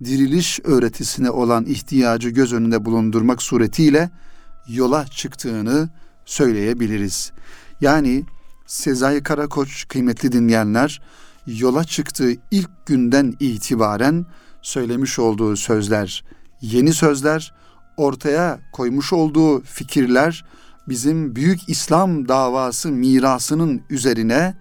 diriliş 0.04 0.60
öğretisine 0.64 1.30
olan 1.30 1.66
ihtiyacı 1.66 2.30
göz 2.30 2.54
önünde 2.54 2.86
bulundurmak 2.86 3.42
suretiyle 3.42 4.10
yola 4.68 5.06
çıktığını 5.06 5.90
söyleyebiliriz. 6.26 7.32
Yani 7.82 8.26
Sezai 8.68 9.24
Karakoç 9.24 9.88
kıymetli 9.88 10.32
dinleyenler 10.32 11.02
yola 11.48 11.84
çıktığı 11.84 12.32
ilk 12.52 12.70
günden 12.86 13.34
itibaren 13.40 14.26
söylemiş 14.62 15.20
olduğu 15.20 15.56
sözler, 15.56 16.24
yeni 16.62 16.94
sözler, 16.94 17.54
ortaya 17.98 18.60
koymuş 18.72 19.14
olduğu 19.14 19.62
fikirler 19.62 20.46
bizim 20.88 21.36
büyük 21.36 21.70
İslam 21.70 22.28
davası 22.28 22.90
mirasının 22.90 23.82
üzerine 23.90 24.56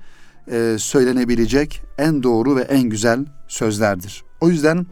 e, 0.50 0.76
söylenebilecek 0.78 1.82
en 1.98 2.22
doğru 2.22 2.56
ve 2.56 2.60
en 2.60 2.82
güzel 2.82 3.24
sözlerdir. 3.48 4.24
O 4.40 4.48
yüzden 4.48 4.86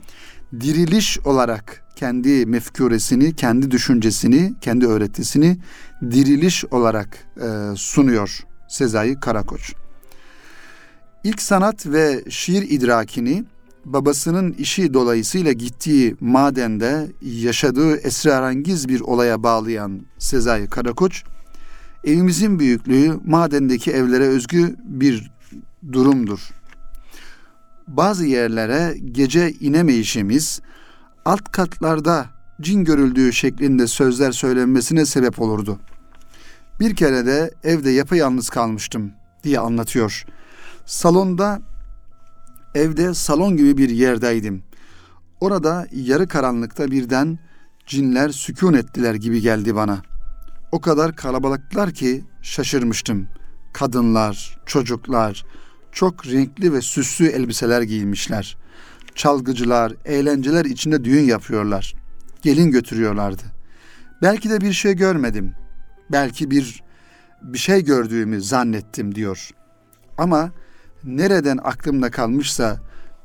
diriliş 0.61 1.19
olarak 1.19 1.85
kendi 1.97 2.47
mefkuresini, 2.47 3.37
kendi 3.37 3.71
düşüncesini, 3.71 4.55
kendi 4.61 4.87
öğretisini 4.87 5.59
diriliş 6.03 6.65
olarak 6.65 7.19
e, 7.37 7.77
sunuyor 7.77 8.47
Sezai 8.69 9.21
Karakoç. 9.21 9.73
İlk 11.25 11.43
sanat 11.43 11.87
ve 11.87 12.25
şiir 12.29 12.71
idrakini 12.71 13.45
babasının 13.85 14.53
işi 14.53 14.95
dolayısıyla 14.95 15.53
gittiği 15.53 16.17
madende 16.21 17.13
yaşadığı 17.23 17.97
esrarengiz 17.97 18.89
bir 18.89 19.01
olaya 19.01 19.43
bağlayan 19.43 20.01
Sezai 20.19 20.67
Karakoç, 20.67 21.25
evimizin 22.05 22.59
büyüklüğü 22.59 23.21
madendeki 23.27 23.91
evlere 23.91 24.25
özgü 24.25 24.77
bir 24.85 25.31
durumdur. 25.93 26.51
Bazı 27.89 28.27
yerlere 28.27 28.99
gece 29.13 29.53
inemeyişimiz 29.53 30.61
alt 31.25 31.53
katlarda 31.53 32.27
cin 32.61 32.85
görüldüğü 32.85 33.33
şeklinde 33.33 33.87
sözler 33.87 34.33
söylenmesine 34.33 35.07
sebep 35.07 35.41
olurdu. 35.41 35.79
Bir 36.81 36.97
kere 36.97 37.27
de 37.27 37.51
evde 37.65 37.91
yapayalnız 37.91 38.49
kalmıştım 38.49 39.13
diye 39.45 39.59
anlatıyor. 39.59 40.25
Salonda 40.87 41.61
evde 42.75 43.15
salon 43.15 43.57
gibi 43.57 43.77
bir 43.77 43.89
yerdeydim. 43.89 44.63
Orada 45.41 45.87
yarı 45.93 46.29
karanlıkta 46.29 46.91
birden 46.91 47.39
cinler 47.87 48.29
sükun 48.29 48.75
ettiler 48.75 49.15
gibi 49.15 49.41
geldi 49.41 49.75
bana. 49.75 50.03
O 50.73 50.81
kadar 50.81 51.17
kalabalıklar 51.17 51.91
ki 51.91 52.25
şaşırmıştım. 52.43 53.29
Kadınlar, 53.73 54.59
çocuklar, 54.67 55.45
çok 55.93 56.27
renkli 56.27 56.73
ve 56.73 56.81
süslü 56.81 57.27
elbiseler 57.27 57.83
giymişler. 57.83 58.57
Çalgıcılar, 59.15 59.93
eğlenceler 60.05 60.65
içinde 60.65 61.05
düğün 61.05 61.25
yapıyorlar. 61.25 61.95
Gelin 62.43 62.71
götürüyorlardı. 62.71 63.43
Belki 64.23 64.51
de 64.51 64.61
bir 64.61 64.73
şey 64.73 64.95
görmedim. 64.95 65.55
Belki 66.13 66.51
bir 66.51 66.83
bir 67.43 67.59
şey 67.59 67.85
gördüğümü 67.85 68.43
zannettim 68.43 69.15
diyor. 69.15 69.51
Ama 70.19 70.51
nereden 71.05 71.59
aklımda 71.63 72.11
kalmışsa 72.11 72.81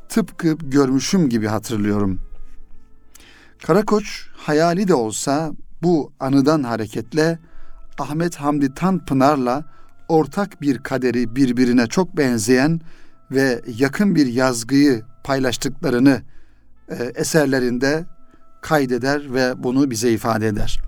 tıpkı 0.10 0.58
görmüşüm 0.58 1.30
gibi 1.30 1.48
hatırlıyorum. 1.48 2.20
Karakoç 3.64 4.28
hayali 4.38 4.88
de 4.88 4.94
olsa 4.94 5.52
bu 5.84 6.14
anıdan 6.20 6.64
hareketle 6.64 7.40
Ahmet 8.00 8.36
Hamdi 8.36 8.74
Tanpınar'la 8.74 9.64
ortak 10.08 10.62
bir 10.62 10.78
kaderi 10.78 11.36
birbirine 11.36 11.88
çok 11.88 12.18
benzeyen 12.18 12.82
ve 13.32 13.62
yakın 13.78 14.16
bir 14.16 14.26
yazgıyı 14.26 15.04
paylaştıklarını 15.24 16.22
e, 16.90 16.96
eserlerinde 17.16 18.06
kaydeder 18.62 19.34
ve 19.34 19.64
bunu 19.64 19.92
bize 19.92 20.12
ifade 20.12 20.48
eder. 20.48 20.82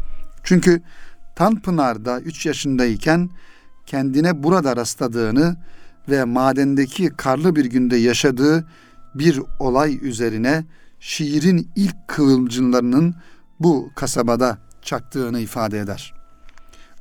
Çünkü 0.43 0.81
Tanpınar'da 1.35 2.19
3 2.19 2.45
yaşındayken 2.45 3.29
kendine 3.85 4.43
burada 4.43 4.75
rastladığını 4.75 5.57
ve 6.09 6.23
madendeki 6.23 7.09
karlı 7.09 7.55
bir 7.55 7.65
günde 7.65 7.97
yaşadığı 7.97 8.67
bir 9.15 9.41
olay 9.59 9.99
üzerine 10.01 10.65
şiirin 10.99 11.69
ilk 11.75 12.07
kıvılcımlarının 12.07 13.15
bu 13.59 13.91
kasabada 13.95 14.57
çaktığını 14.81 15.39
ifade 15.39 15.79
eder. 15.79 16.13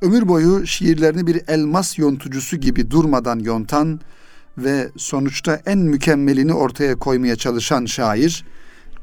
Ömür 0.01 0.27
boyu 0.27 0.67
şiirlerini 0.67 1.27
bir 1.27 1.41
elmas 1.47 1.99
yontucusu 1.99 2.57
gibi 2.57 2.91
durmadan 2.91 3.39
yontan 3.39 3.99
ve 4.57 4.89
sonuçta 4.97 5.61
en 5.65 5.77
mükemmelini 5.77 6.53
ortaya 6.53 6.95
koymaya 6.95 7.35
çalışan 7.35 7.85
şair, 7.85 8.45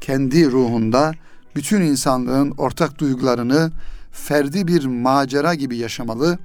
kendi 0.01 0.51
ruhunda 0.51 1.11
bütün 1.55 1.81
insanlığın 1.81 2.51
ortak 2.51 2.99
duygularını 2.99 3.71
ferdi 4.11 4.67
bir 4.67 4.85
macera 4.85 5.55
gibi 5.55 5.77
yaşamalı, 5.77 6.37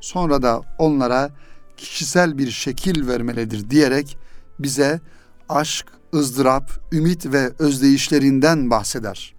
sonra 0.00 0.42
da 0.42 0.60
onlara 0.78 1.30
kişisel 1.78 2.38
bir 2.38 2.50
şekil 2.50 3.06
vermelidir 3.06 3.70
diyerek 3.70 4.18
bize 4.58 5.00
aşk, 5.48 5.86
ızdırap, 6.14 6.70
ümit 6.92 7.26
ve 7.26 7.52
özdeyişlerinden 7.58 8.70
bahseder. 8.70 9.34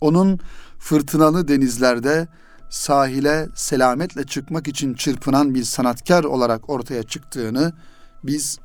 Onun 0.00 0.40
fırtınalı 0.78 1.48
denizlerde 1.48 2.28
sahile 2.70 3.48
selametle 3.54 4.24
çıkmak 4.24 4.68
için 4.68 4.94
çırpınan 4.94 5.54
bir 5.54 5.64
sanatkar 5.64 6.24
olarak 6.24 6.70
ortaya 6.70 7.02
çıktığını 7.02 7.72
biz 8.24 8.58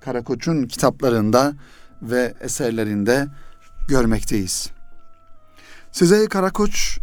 Karakoç'un 0.00 0.66
kitaplarında 0.66 1.52
ve 2.02 2.34
eserlerinde 2.40 3.28
görmekteyiz. 3.88 4.70
Sezai 5.92 6.28
Karakoç 6.28 6.98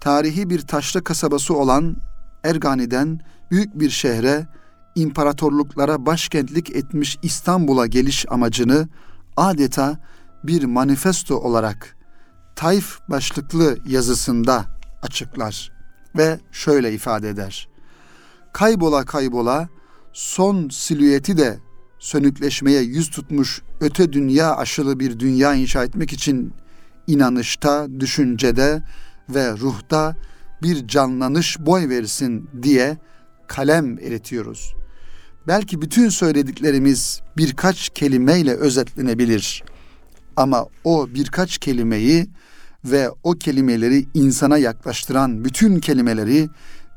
tarihi 0.00 0.50
bir 0.50 0.60
taşlı 0.60 1.04
kasabası 1.04 1.54
olan 1.54 1.96
Ergani'den 2.44 3.20
büyük 3.52 3.80
bir 3.80 3.90
şehre, 3.90 4.46
imparatorluklara 4.94 6.06
başkentlik 6.06 6.70
etmiş 6.70 7.18
İstanbul'a 7.22 7.86
geliş 7.86 8.26
amacını 8.28 8.88
adeta 9.36 9.98
bir 10.44 10.64
manifesto 10.64 11.36
olarak 11.36 11.96
Taif 12.56 12.98
başlıklı 13.08 13.78
yazısında 13.86 14.64
açıklar 15.02 15.72
ve 16.16 16.40
şöyle 16.52 16.92
ifade 16.92 17.28
eder. 17.28 17.68
Kaybola 18.52 19.04
kaybola 19.04 19.68
son 20.12 20.68
silüeti 20.68 21.36
de 21.36 21.58
sönükleşmeye 21.98 22.82
yüz 22.82 23.10
tutmuş 23.10 23.62
öte 23.80 24.12
dünya 24.12 24.56
aşılı 24.56 25.00
bir 25.00 25.18
dünya 25.18 25.54
inşa 25.54 25.84
etmek 25.84 26.12
için 26.12 26.52
inanışta, 27.06 28.00
düşüncede 28.00 28.82
ve 29.28 29.52
ruhta 29.52 30.16
bir 30.62 30.88
canlanış 30.88 31.60
boy 31.60 31.88
versin 31.88 32.50
diye 32.62 32.98
kalem 33.46 33.98
eritiyoruz. 33.98 34.74
Belki 35.46 35.82
bütün 35.82 36.08
söylediklerimiz 36.08 37.20
birkaç 37.36 37.88
kelimeyle 37.88 38.54
özetlenebilir. 38.54 39.64
Ama 40.36 40.66
o 40.84 41.08
birkaç 41.14 41.58
kelimeyi 41.58 42.26
ve 42.84 43.10
o 43.22 43.32
kelimeleri 43.32 44.06
insana 44.14 44.58
yaklaştıran 44.58 45.44
bütün 45.44 45.80
kelimeleri 45.80 46.48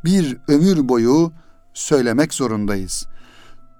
bir 0.05 0.37
ömür 0.47 0.89
boyu 0.89 1.31
söylemek 1.73 2.33
zorundayız. 2.33 3.07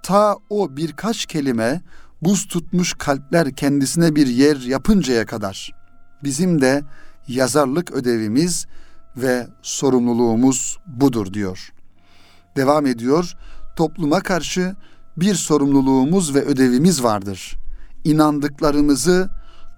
Ta 0.04 0.36
o 0.49 0.78
birkaç 0.78 1.25
kelime 1.25 1.82
buz 2.21 2.47
tutmuş 2.47 2.93
kalpler 2.97 3.56
kendisine 3.56 4.15
bir 4.15 4.28
yer 4.28 4.58
yapıncaya 4.58 5.25
kadar 5.25 5.71
bizim 6.23 6.62
de 6.62 6.84
yazarlık 7.28 7.91
ödevimiz 7.91 8.65
ve 9.17 9.47
sorumluluğumuz 9.62 10.78
budur 10.88 11.34
diyor. 11.34 11.74
Devam 12.58 12.86
ediyor. 12.86 13.34
Topluma 13.76 14.20
karşı 14.20 14.76
bir 15.18 15.36
sorumluluğumuz 15.36 16.36
ve 16.36 16.41
ödevimiz 16.41 17.04
vardır. 17.04 17.56
İnandıklarımızı, 18.04 19.30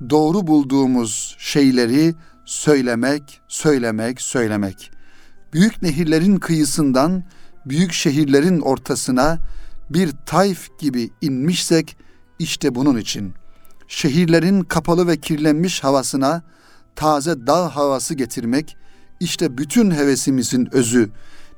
doğru 0.09 0.47
bulduğumuz 0.47 1.35
şeyleri 1.39 2.15
söylemek, 2.45 3.41
söylemek, 3.47 4.21
söylemek. 4.21 4.91
Büyük 5.53 5.81
nehirlerin 5.81 6.37
kıyısından 6.37 7.23
büyük 7.65 7.93
şehirlerin 7.93 8.59
ortasına 8.59 9.37
bir 9.89 10.11
tayf 10.25 10.79
gibi 10.79 11.09
inmişsek 11.21 11.97
işte 12.39 12.75
bunun 12.75 12.97
için. 12.97 13.33
Şehirlerin 13.87 14.61
kapalı 14.61 15.07
ve 15.07 15.17
kirlenmiş 15.17 15.83
havasına 15.83 16.43
taze 16.95 17.47
dağ 17.47 17.75
havası 17.75 18.13
getirmek 18.13 18.77
işte 19.19 19.57
bütün 19.57 19.91
hevesimizin 19.91 20.69
özü, 20.71 21.09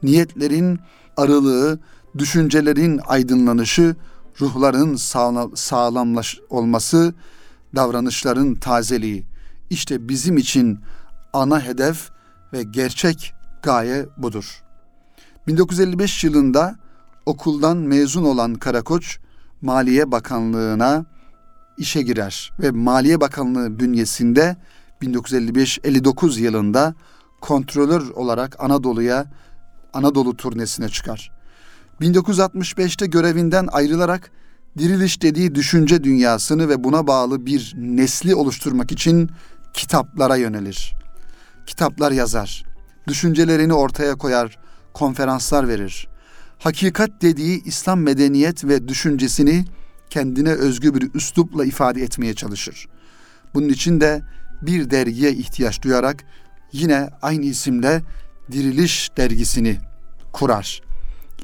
niyetlerin 0.04 0.80
arılığı, 1.20 1.80
düşüncelerin 2.18 3.00
aydınlanışı, 3.08 3.96
ruhların 4.42 4.96
sağlamlaş 5.56 6.40
olması, 6.50 7.14
davranışların 7.76 8.56
tazeliği. 8.56 9.26
İşte 9.70 10.10
bizim 10.10 10.38
için 10.38 10.80
ana 11.34 11.62
hedef 11.62 12.10
ve 12.54 12.64
gerçek 12.64 13.34
gaye 13.64 14.06
budur. 14.18 14.64
1955 15.48 16.24
yılında 16.24 16.76
okuldan 17.26 17.78
mezun 17.78 18.24
olan 18.24 18.56
Karakoç, 18.56 19.20
Maliye 19.62 20.12
Bakanlığı'na 20.12 21.06
işe 21.78 22.02
girer 22.02 22.52
ve 22.60 22.72
Maliye 22.72 23.22
Bakanlığı 23.22 23.80
bünyesinde 23.80 24.58
1955-59 25.02 26.40
yılında 26.40 26.96
kontrolör 27.42 28.10
olarak 28.10 28.56
Anadolu'ya 28.60 29.26
Anadolu 29.94 30.38
turnesine 30.38 30.90
çıkar. 30.90 31.32
1965'te 32.02 33.06
görevinden 33.06 33.68
ayrılarak 33.72 34.32
diriliş 34.78 35.22
dediği 35.22 35.56
düşünce 35.56 36.04
dünyasını 36.04 36.70
ve 36.70 36.84
buna 36.84 37.08
bağlı 37.08 37.46
bir 37.46 37.74
nesli 37.78 38.36
oluşturmak 38.36 38.92
için 38.92 39.30
kitaplara 39.74 40.36
yönelir. 40.36 40.94
Kitaplar 41.66 42.12
yazar, 42.12 42.64
düşüncelerini 43.08 43.74
ortaya 43.74 44.16
koyar, 44.16 44.60
konferanslar 44.94 45.68
verir. 45.68 46.08
Hakikat 46.60 47.22
dediği 47.22 47.64
İslam 47.64 48.02
medeniyet 48.02 48.64
ve 48.64 48.88
düşüncesini 48.88 49.66
kendine 50.10 50.52
özgü 50.52 50.96
bir 50.96 51.14
üslupla 51.14 51.66
ifade 51.66 52.02
etmeye 52.02 52.34
çalışır. 52.34 52.88
Bunun 53.54 53.70
için 53.70 54.02
de 54.02 54.22
bir 54.62 54.90
dergiye 54.90 55.32
ihtiyaç 55.32 55.82
duyarak 55.82 56.24
yine 56.72 57.10
aynı 57.22 57.46
isimle 57.46 58.02
Diriliş 58.52 59.10
dergisini 59.18 59.78
kurar. 60.34 60.82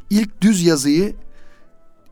İlk 0.09 0.41
düz 0.41 0.63
yazıyı 0.63 1.15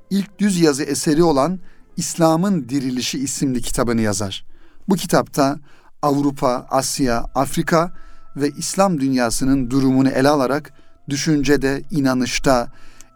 ilk 0.09 0.39
düz 0.39 0.59
yazı 0.59 0.83
eseri 0.83 1.23
olan 1.23 1.59
İslam'ın 1.97 2.69
Dirilişi 2.69 3.19
isimli 3.19 3.61
kitabını 3.61 4.01
yazar. 4.01 4.45
Bu 4.89 4.95
kitapta 4.95 5.59
Avrupa, 6.01 6.67
Asya, 6.69 7.25
Afrika 7.35 7.93
ve 8.35 8.49
İslam 8.49 8.99
dünyasının 8.99 9.69
durumunu 9.69 10.09
ele 10.09 10.29
alarak 10.29 10.73
düşüncede, 11.09 11.83
inanışta, 11.91 12.67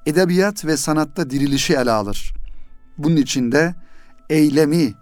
edebiyat 0.05 0.65
ve 0.65 0.77
sanatta 0.77 1.29
dirilişi 1.29 1.73
ele 1.73 1.91
alır. 1.91 2.33
Bunun 2.97 3.15
içinde 3.15 3.75
eylemi 4.29 4.93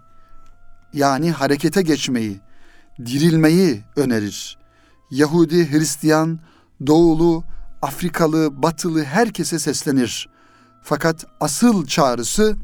yani 0.92 1.30
harekete 1.30 1.82
geçmeyi, 1.82 2.40
dirilmeyi 3.06 3.80
önerir. 3.96 4.58
Yahudi, 5.10 5.72
Hristiyan, 5.72 6.40
Doğulu, 6.86 7.44
Afrikalı, 7.82 8.62
Batılı 8.62 9.04
herkese 9.04 9.58
seslenir. 9.58 10.28
Fakat 10.82 11.26
asıl 11.40 11.86
çağrısı 11.86 12.56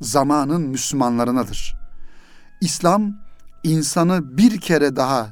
zamanın 0.00 0.62
Müslümanlarınadır. 0.62 1.76
İslam 2.60 3.14
insanı 3.62 4.38
bir 4.38 4.60
kere 4.60 4.96
daha 4.96 5.28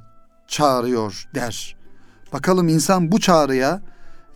çağırıyor 0.49 1.29
der. 1.35 1.77
Bakalım 2.33 2.69
insan 2.69 3.12
bu 3.12 3.21
çağrıya 3.21 3.83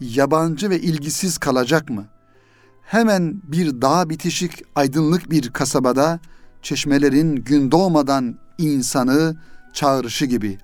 yabancı 0.01 0.71
ve 0.71 0.81
ilgisiz 0.81 1.39
kalacak 1.39 1.91
mı? 1.91 2.05
Hemen 2.83 3.43
bir 3.45 3.83
dağ 3.83 4.11
bitişik 4.11 4.63
aydınlık 4.75 5.31
bir 5.31 5.51
kasabada 5.51 6.21
çeşmelerin 6.63 7.37
gün 7.37 7.71
doğmadan 7.71 8.39
insanı 8.59 9.37
çağrışı 9.73 10.27
gibi 10.27 10.59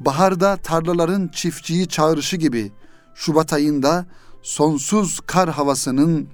baharda 0.00 0.56
tarlaların 0.56 1.28
çiftçiyi 1.28 1.88
çağrışı 1.88 2.36
gibi 2.36 2.72
Şubat 3.14 3.52
ayında 3.52 4.06
sonsuz 4.42 5.20
kar 5.26 5.50
havasının 5.50 6.28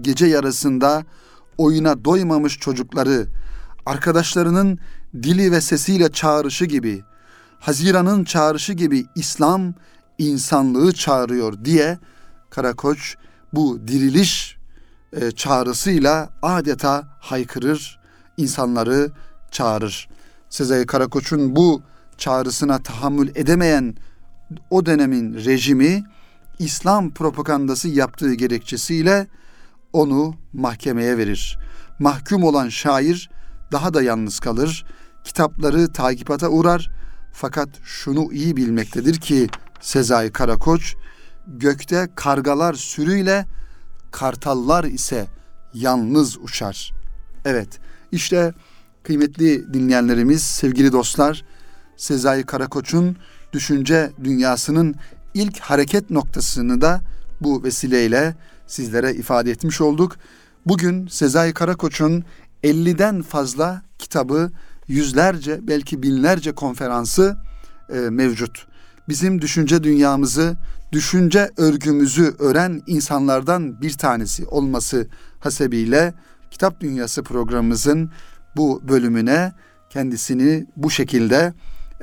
gece 0.00 0.26
yarısında 0.26 1.04
oyuna 1.58 2.04
doymamış 2.04 2.58
çocukları 2.58 3.26
arkadaşlarının 3.86 4.78
dili 5.14 5.52
ve 5.52 5.60
sesiyle 5.60 6.12
çağrışı 6.12 6.64
gibi 6.64 7.02
Haziran'ın 7.60 8.24
çağrışı 8.24 8.72
gibi 8.72 9.06
İslam 9.14 9.74
insanlığı 10.18 10.92
çağırıyor 10.92 11.64
diye 11.64 11.98
Karakoç 12.50 13.16
bu 13.52 13.80
diriliş 13.88 14.56
e, 15.12 15.30
çağrısıyla 15.30 16.30
adeta 16.42 17.18
haykırır, 17.20 18.00
insanları 18.36 19.10
çağırır. 19.50 20.08
Sezai 20.48 20.86
Karakoç'un 20.86 21.56
bu 21.56 21.82
çağrısına 22.18 22.82
tahammül 22.82 23.28
edemeyen 23.34 23.94
o 24.70 24.86
dönemin 24.86 25.34
rejimi 25.34 26.04
İslam 26.58 27.14
propagandası 27.14 27.88
yaptığı 27.88 28.34
gerekçesiyle 28.34 29.26
onu 29.92 30.34
mahkemeye 30.52 31.18
verir. 31.18 31.58
Mahkum 31.98 32.44
olan 32.44 32.68
şair 32.68 33.30
daha 33.72 33.94
da 33.94 34.02
yalnız 34.02 34.40
kalır. 34.40 34.84
Kitapları 35.24 35.92
takipata 35.92 36.48
uğrar. 36.48 36.90
Fakat 37.32 37.68
şunu 37.84 38.32
iyi 38.32 38.56
bilmektedir 38.56 39.20
ki 39.20 39.48
Sezai 39.80 40.32
Karakoç 40.32 40.94
gökte 41.46 42.08
kargalar 42.14 42.74
sürüyle 42.74 43.46
kartallar 44.10 44.84
ise 44.84 45.26
yalnız 45.74 46.38
uçar. 46.38 46.92
Evet 47.44 47.68
işte 48.12 48.54
kıymetli 49.02 49.74
dinleyenlerimiz, 49.74 50.42
sevgili 50.42 50.92
dostlar 50.92 51.44
Sezai 51.96 52.42
Karakoç'un 52.42 53.16
düşünce 53.52 54.12
dünyasının 54.24 54.94
ilk 55.34 55.60
hareket 55.60 56.10
noktasını 56.10 56.80
da 56.80 57.00
bu 57.40 57.64
vesileyle 57.64 58.34
sizlere 58.66 59.14
ifade 59.14 59.50
etmiş 59.50 59.80
olduk. 59.80 60.16
Bugün 60.66 61.06
Sezai 61.06 61.52
Karakoç'un 61.52 62.24
50'den 62.64 63.22
fazla 63.22 63.82
kitabı, 63.98 64.50
yüzlerce 64.88 65.60
belki 65.62 66.02
binlerce 66.02 66.52
konferansı 66.52 67.36
e, 67.92 67.98
mevcut. 67.98 68.66
Bizim 69.08 69.42
düşünce 69.42 69.84
dünyamızı, 69.84 70.56
düşünce 70.92 71.50
örgümüzü 71.56 72.34
öğren 72.38 72.82
insanlardan 72.86 73.80
bir 73.80 73.92
tanesi 73.92 74.46
olması 74.46 75.06
hasebiyle 75.40 76.14
Kitap 76.50 76.80
Dünyası 76.80 77.22
programımızın 77.22 78.10
bu 78.56 78.82
bölümüne 78.88 79.52
kendisini 79.90 80.66
bu 80.76 80.90
şekilde 80.90 81.52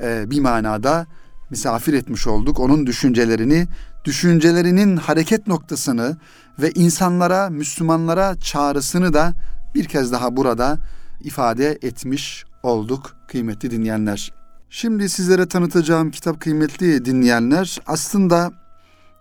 e, 0.02 0.30
bir 0.30 0.40
manada 0.40 1.06
misafir 1.50 1.94
etmiş 1.94 2.26
olduk. 2.26 2.60
Onun 2.60 2.86
düşüncelerini, 2.86 3.66
düşüncelerinin 4.04 4.96
hareket 4.96 5.46
noktasını 5.46 6.16
ve 6.58 6.70
insanlara, 6.70 7.50
Müslümanlara 7.50 8.40
çağrısını 8.40 9.12
da 9.12 9.32
bir 9.74 9.84
kez 9.84 10.12
daha 10.12 10.36
burada 10.36 10.78
ifade 11.20 11.78
etmiş 11.82 12.44
olduk 12.62 13.16
kıymetli 13.28 13.70
dinleyenler. 13.70 14.32
Şimdi 14.70 15.08
sizlere 15.08 15.48
tanıtacağım 15.48 16.10
kitap 16.10 16.40
kıymetli 16.40 17.04
dinleyenler 17.04 17.78
aslında 17.86 18.52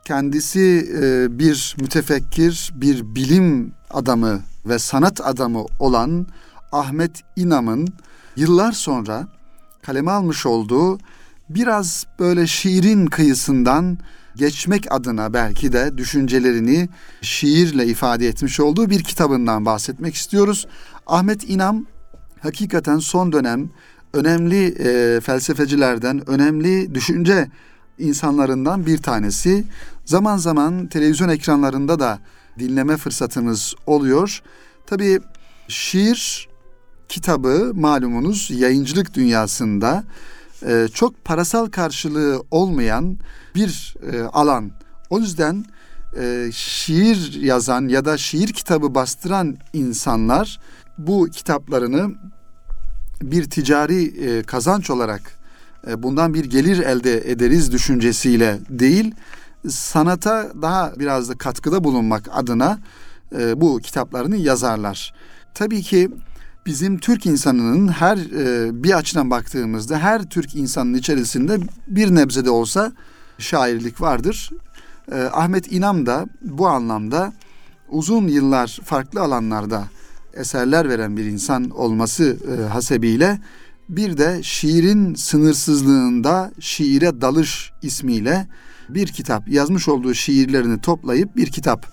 kendisi 0.05 0.89
e, 1.01 1.39
bir 1.39 1.75
mütefekkir, 1.81 2.71
bir 2.75 3.15
bilim 3.15 3.73
adamı 3.89 4.39
ve 4.65 4.79
sanat 4.79 5.27
adamı 5.27 5.65
olan 5.79 6.27
Ahmet 6.71 7.21
İnam'ın 7.35 7.87
yıllar 8.35 8.71
sonra 8.71 9.27
kaleme 9.83 10.11
almış 10.11 10.45
olduğu 10.45 10.97
biraz 11.49 12.05
böyle 12.19 12.47
şiirin 12.47 13.05
kıyısından 13.05 13.97
geçmek 14.35 14.91
adına 14.91 15.33
belki 15.33 15.73
de 15.73 15.97
düşüncelerini 15.97 16.89
şiirle 17.21 17.85
ifade 17.85 18.27
etmiş 18.27 18.59
olduğu 18.59 18.89
bir 18.89 19.03
kitabından 19.03 19.65
bahsetmek 19.65 20.15
istiyoruz. 20.15 20.67
Ahmet 21.07 21.49
İnam 21.49 21.85
hakikaten 22.39 22.99
son 22.99 23.31
dönem 23.31 23.69
önemli 24.13 24.65
e, 24.65 25.21
felsefecilerden, 25.21 26.29
önemli 26.29 26.95
düşünce 26.95 27.47
insanlarından 27.99 28.85
bir 28.85 28.97
tanesi. 28.97 29.63
Zaman 30.05 30.37
zaman 30.37 30.87
televizyon 30.87 31.29
ekranlarında 31.29 31.99
da 31.99 32.19
dinleme 32.59 32.97
fırsatımız 32.97 33.75
oluyor. 33.85 34.41
Tabii 34.85 35.19
şiir 35.67 36.49
kitabı 37.13 37.71
malumunuz 37.75 38.51
yayıncılık 38.51 39.13
dünyasında 39.13 40.03
e, 40.65 40.87
çok 40.93 41.25
parasal 41.25 41.65
karşılığı 41.65 42.43
olmayan 42.51 43.17
bir 43.55 43.95
e, 44.11 44.21
alan. 44.21 44.71
O 45.09 45.19
yüzden 45.19 45.65
e, 46.19 46.49
şiir 46.53 47.41
yazan 47.41 47.87
ya 47.87 48.05
da 48.05 48.17
şiir 48.17 48.47
kitabı 48.47 48.95
bastıran 48.95 49.57
insanlar 49.73 50.59
bu 50.97 51.29
kitaplarını 51.31 52.11
bir 53.21 53.49
ticari 53.49 54.03
e, 54.05 54.43
kazanç 54.43 54.89
olarak 54.89 55.21
e, 55.87 56.03
bundan 56.03 56.33
bir 56.33 56.45
gelir 56.45 56.79
elde 56.79 57.31
ederiz 57.31 57.71
düşüncesiyle 57.71 58.59
değil, 58.69 59.15
sanata 59.69 60.51
daha 60.61 60.93
biraz 60.99 61.29
da 61.29 61.37
katkıda 61.37 61.83
bulunmak 61.83 62.29
adına 62.31 62.79
e, 63.39 63.61
bu 63.61 63.79
kitaplarını 63.79 64.37
yazarlar. 64.37 65.13
Tabii 65.53 65.81
ki 65.81 66.09
bizim 66.65 66.97
Türk 66.97 67.25
insanının 67.25 67.87
her 67.87 68.17
e, 68.17 68.83
bir 68.83 68.97
açıdan 68.97 69.29
baktığımızda 69.29 69.99
her 69.99 70.23
Türk 70.23 70.55
insanın 70.55 70.93
içerisinde 70.93 71.57
bir 71.87 72.15
nebze 72.15 72.45
de 72.45 72.49
olsa 72.49 72.91
şairlik 73.37 74.01
vardır. 74.01 74.49
E, 75.11 75.15
Ahmet 75.15 75.71
İnam 75.71 76.05
da 76.05 76.25
bu 76.41 76.67
anlamda 76.67 77.33
uzun 77.89 78.27
yıllar 78.27 78.79
farklı 78.83 79.21
alanlarda 79.21 79.83
eserler 80.33 80.89
veren 80.89 81.17
bir 81.17 81.25
insan 81.25 81.69
olması 81.69 82.37
e, 82.51 82.63
hasebiyle 82.63 83.39
bir 83.89 84.17
de 84.17 84.43
şiirin 84.43 85.15
sınırsızlığında 85.15 86.51
şiire 86.59 87.21
dalış 87.21 87.71
ismiyle 87.81 88.47
bir 88.89 89.07
kitap 89.07 89.49
yazmış 89.49 89.87
olduğu 89.87 90.13
şiirlerini 90.13 90.81
toplayıp 90.81 91.35
bir 91.35 91.47
kitap 91.47 91.87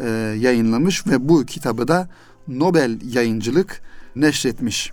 e, 0.00 0.08
yayınlamış 0.38 1.06
ve 1.06 1.28
bu 1.28 1.44
kitabı 1.44 1.88
da 1.88 2.08
Nobel 2.48 2.98
Yayıncılık 3.14 3.82
neşretmiş. 4.16 4.92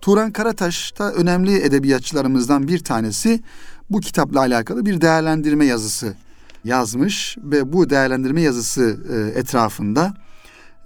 Turan 0.00 0.32
Karataş 0.32 0.98
da 0.98 1.12
önemli 1.12 1.62
edebiyatçılarımızdan 1.62 2.68
bir 2.68 2.78
tanesi 2.78 3.42
bu 3.90 4.00
kitapla 4.00 4.40
alakalı 4.40 4.86
bir 4.86 5.00
değerlendirme 5.00 5.64
yazısı 5.64 6.14
yazmış 6.64 7.36
ve 7.42 7.72
bu 7.72 7.90
değerlendirme 7.90 8.40
yazısı 8.40 8.96
e, 9.12 9.38
etrafında 9.38 10.14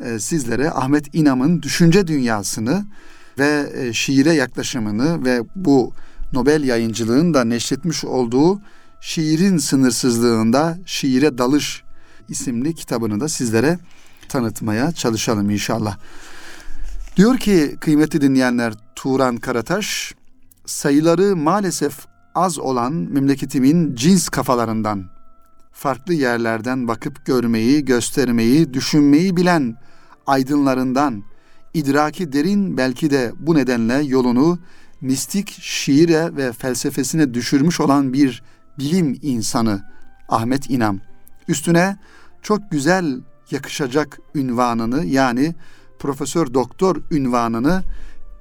e, 0.04 0.18
sizlere 0.18 0.70
Ahmet 0.70 1.14
İnam'ın 1.14 1.62
düşünce 1.62 2.06
dünyasını 2.06 2.84
ve 3.38 3.72
e, 3.76 3.92
şiire 3.92 4.32
yaklaşımını 4.32 5.24
ve 5.24 5.42
bu 5.56 5.92
Nobel 6.32 6.64
yayıncılığın 6.64 7.34
da 7.34 7.44
neşretmiş 7.44 8.04
olduğu 8.04 8.60
şiirin 9.00 9.58
sınırsızlığında 9.58 10.78
şiire 10.86 11.38
dalış 11.38 11.82
isimli 12.28 12.74
kitabını 12.74 13.20
da 13.20 13.28
sizlere 13.28 13.78
tanıtmaya 14.28 14.92
çalışalım 14.92 15.50
inşallah. 15.50 15.98
Diyor 17.16 17.38
ki 17.38 17.76
kıymetli 17.80 18.20
dinleyenler 18.20 18.74
Turan 18.96 19.36
Karataş, 19.36 20.14
sayıları 20.66 21.36
maalesef 21.36 22.06
az 22.34 22.58
olan 22.58 22.92
memleketimin 22.92 23.94
cins 23.94 24.28
kafalarından, 24.28 25.04
farklı 25.72 26.14
yerlerden 26.14 26.88
bakıp 26.88 27.26
görmeyi, 27.26 27.84
göstermeyi, 27.84 28.74
düşünmeyi 28.74 29.36
bilen 29.36 29.76
aydınlarından, 30.26 31.22
idraki 31.74 32.32
derin 32.32 32.76
belki 32.76 33.10
de 33.10 33.32
bu 33.38 33.54
nedenle 33.54 33.94
yolunu 33.94 34.58
mistik 35.00 35.58
şiire 35.60 36.36
ve 36.36 36.52
felsefesine 36.52 37.34
düşürmüş 37.34 37.80
olan 37.80 38.12
bir 38.12 38.42
bilim 38.78 39.18
insanı 39.22 39.82
Ahmet 40.28 40.70
İnam. 40.70 41.00
Üstüne 41.48 41.96
çok 42.42 42.70
güzel 42.70 43.20
yakışacak 43.50 44.18
ünvanını 44.34 45.04
yani 45.04 45.54
profesör 45.98 46.54
doktor 46.54 46.96
ünvanını 47.10 47.82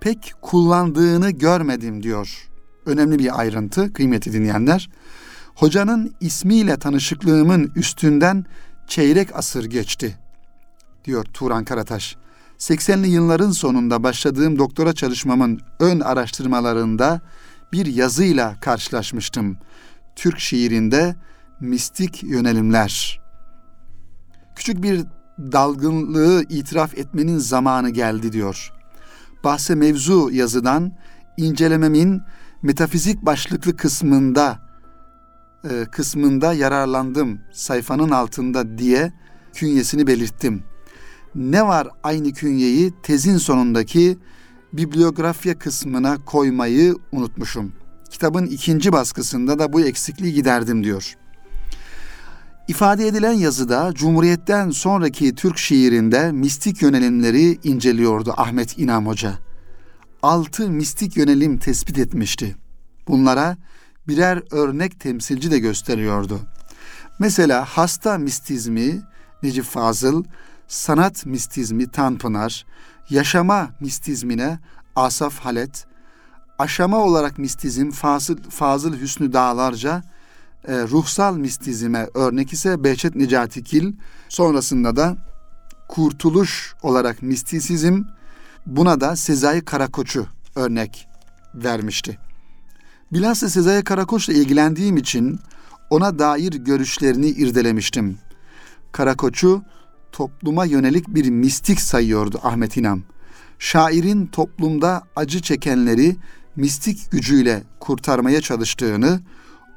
pek 0.01 0.33
kullandığını 0.41 1.31
görmedim 1.31 2.03
diyor. 2.03 2.49
Önemli 2.85 3.19
bir 3.19 3.39
ayrıntı 3.39 3.93
kıymeti 3.93 4.33
dinleyenler. 4.33 4.89
Hocanın 5.55 6.15
ismiyle 6.19 6.77
tanışıklığımın 6.77 7.71
üstünden 7.75 8.45
çeyrek 8.87 9.35
asır 9.35 9.65
geçti 9.65 10.17
diyor 11.05 11.25
Turan 11.33 11.65
Karataş. 11.65 12.15
80'li 12.59 13.07
yılların 13.07 13.51
sonunda 13.51 14.03
başladığım 14.03 14.59
doktora 14.59 14.93
çalışmamın 14.93 15.59
ön 15.79 15.99
araştırmalarında 15.99 17.21
bir 17.73 17.85
yazıyla 17.85 18.59
karşılaşmıştım. 18.59 19.57
Türk 20.15 20.39
şiirinde 20.39 21.15
mistik 21.59 22.23
yönelimler. 22.23 23.21
Küçük 24.55 24.83
bir 24.83 25.03
dalgınlığı 25.39 26.43
itiraf 26.49 26.97
etmenin 26.97 27.37
zamanı 27.37 27.89
geldi 27.89 28.31
diyor. 28.31 28.71
Bahse 29.43 29.75
mevzu 29.75 30.29
yazıdan 30.31 30.91
incelememin 31.37 32.21
metafizik 32.61 33.21
başlıklı 33.21 33.75
kısmında 33.75 34.59
e, 35.69 35.85
kısmında 35.91 36.53
yararlandım 36.53 37.39
sayfanın 37.53 38.09
altında 38.09 38.77
diye 38.77 39.13
künyesini 39.53 40.07
belirttim. 40.07 40.63
Ne 41.35 41.67
var 41.67 41.87
aynı 42.03 42.33
künyeyi 42.33 42.93
tezin 43.03 43.37
sonundaki 43.37 44.17
bibliografya 44.73 45.59
kısmına 45.59 46.17
koymayı 46.25 46.95
unutmuşum. 47.11 47.73
Kitabın 48.09 48.45
ikinci 48.45 48.91
baskısında 48.91 49.59
da 49.59 49.73
bu 49.73 49.81
eksikliği 49.81 50.33
giderdim 50.33 50.83
diyor. 50.83 51.15
İfade 52.67 53.07
edilen 53.07 53.33
yazıda 53.33 53.93
Cumhuriyet'ten 53.93 54.69
sonraki 54.69 55.35
Türk 55.35 55.57
şiirinde 55.57 56.31
mistik 56.31 56.81
yönelimleri 56.81 57.59
inceliyordu 57.63 58.33
Ahmet 58.37 58.77
İnam 58.77 59.07
Hoca. 59.07 59.33
Altı 60.23 60.69
mistik 60.69 61.17
yönelim 61.17 61.57
tespit 61.57 61.97
etmişti. 61.97 62.55
Bunlara 63.07 63.57
birer 64.07 64.43
örnek 64.51 64.99
temsilci 64.99 65.51
de 65.51 65.59
gösteriyordu. 65.59 66.39
Mesela 67.19 67.65
hasta 67.65 68.17
mistizmi 68.17 69.01
Necip 69.43 69.65
Fazıl, 69.65 70.23
sanat 70.67 71.25
mistizmi 71.25 71.91
Tanpınar, 71.91 72.65
yaşama 73.09 73.69
mistizmine 73.79 74.59
Asaf 74.95 75.39
Halet, 75.39 75.85
aşama 76.59 76.97
olarak 76.97 77.37
mistizm 77.37 77.91
Fazıl, 77.91 78.37
Fazıl 78.49 78.99
Hüsnü 78.99 79.33
Dağlarca, 79.33 80.03
e, 80.67 80.81
ruhsal 80.81 81.37
mistizme 81.37 82.07
örnek 82.13 82.53
ise 82.53 82.83
Behçet 82.83 83.15
Necatikil, 83.15 83.93
sonrasında 84.29 84.95
da 84.95 85.17
kurtuluş 85.87 86.73
olarak 86.83 87.21
mistisizm, 87.21 88.03
buna 88.65 89.01
da 89.01 89.15
Sezai 89.15 89.61
Karakoç'u 89.61 90.27
örnek 90.55 91.07
vermişti. 91.55 92.17
Bilhassa 93.13 93.49
Sezai 93.49 93.83
Karakoç'la 93.83 94.33
ilgilendiğim 94.33 94.97
için 94.97 95.39
ona 95.89 96.19
dair 96.19 96.53
görüşlerini 96.53 97.27
irdelemiştim. 97.27 98.17
Karakoç'u 98.91 99.63
topluma 100.11 100.65
yönelik 100.65 101.07
bir 101.07 101.29
mistik 101.29 101.81
sayıyordu 101.81 102.39
Ahmet 102.43 102.77
İnam. 102.77 103.03
Şairin 103.59 104.27
toplumda 104.27 105.03
acı 105.15 105.41
çekenleri 105.41 106.15
mistik 106.55 107.11
gücüyle 107.11 107.63
kurtarmaya 107.79 108.41
çalıştığını, 108.41 109.19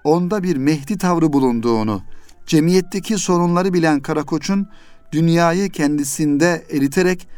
onda 0.04 0.42
bir 0.42 0.56
Mehdi 0.56 0.98
tavrı 0.98 1.32
bulunduğunu, 1.32 2.02
cemiyetteki 2.46 3.18
sorunları 3.18 3.72
bilen 3.72 4.00
Karakoç'un 4.00 4.68
dünyayı 5.12 5.70
kendisinde 5.70 6.66
eriterek 6.72 7.28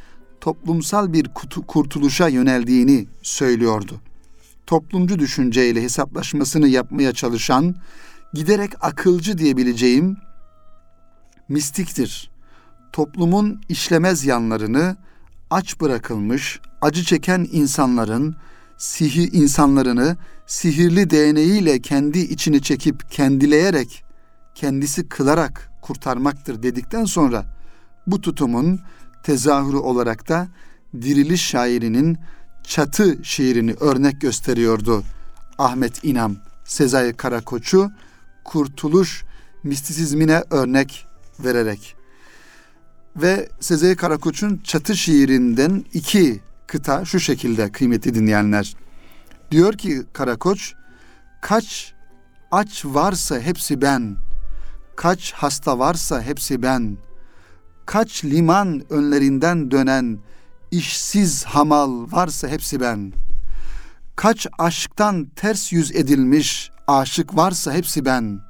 toplumsal 0.41 1.13
bir 1.13 1.31
kurtuluşa 1.67 2.29
yöneldiğini 2.29 3.07
söylüyordu. 3.23 4.01
Toplumcu 4.67 5.19
düşünceyle 5.19 5.83
hesaplaşmasını 5.83 6.69
yapmaya 6.69 7.13
çalışan, 7.13 7.75
giderek 8.35 8.73
akılcı 8.81 9.39
diyebileceğim 9.39 10.17
mistiktir. 11.49 12.31
Toplumun 12.93 13.61
işlemez 13.69 14.25
yanlarını 14.25 14.97
aç 15.51 15.81
bırakılmış, 15.81 16.61
acı 16.81 17.05
çeken 17.05 17.47
insanların 17.53 18.37
sihir 18.81 19.33
insanlarını 19.33 20.17
sihirli 20.47 21.11
değneğiyle 21.11 21.81
kendi 21.81 22.19
içini 22.19 22.63
çekip 22.63 23.11
kendileyerek, 23.11 24.05
kendisi 24.55 25.09
kılarak 25.09 25.71
kurtarmaktır 25.83 26.63
dedikten 26.63 27.05
sonra 27.05 27.45
bu 28.07 28.21
tutumun 28.21 28.81
tezahürü 29.23 29.77
olarak 29.77 30.29
da 30.29 30.49
diriliş 31.03 31.45
şairinin 31.45 32.19
çatı 32.65 33.25
şiirini 33.25 33.73
örnek 33.73 34.21
gösteriyordu 34.21 35.05
Ahmet 35.59 36.05
İnam. 36.05 36.37
Sezai 36.65 37.13
Karakoç'u 37.13 37.91
kurtuluş 38.45 39.25
mistisizmine 39.63 40.45
örnek 40.51 41.07
vererek. 41.41 41.97
Ve 43.17 43.49
Sezai 43.61 43.97
Karakoç'un 43.97 44.61
çatı 44.65 44.97
şiirinden 44.97 45.85
iki 45.95 46.41
kıta 46.71 47.05
şu 47.05 47.21
şekilde 47.21 47.73
kıymetli 47.73 48.15
dinleyenler. 48.15 48.77
Diyor 49.51 49.73
ki 49.73 50.03
Karakoç, 50.13 50.75
kaç 51.43 51.95
aç 52.51 52.85
varsa 52.85 53.41
hepsi 53.41 53.83
ben, 53.83 54.17
kaç 54.97 55.33
hasta 55.33 55.79
varsa 55.79 56.23
hepsi 56.23 56.63
ben, 56.63 56.97
kaç 57.87 58.25
liman 58.25 58.83
önlerinden 58.91 59.71
dönen 59.71 60.19
işsiz 60.71 61.45
hamal 61.45 62.13
varsa 62.13 62.49
hepsi 62.49 62.81
ben. 62.81 63.13
Kaç 64.17 64.47
aşktan 64.59 65.27
ters 65.37 65.73
yüz 65.73 65.97
edilmiş 65.97 66.71
aşık 66.87 67.37
varsa 67.37 67.73
hepsi 67.73 68.05
ben. 68.05 68.41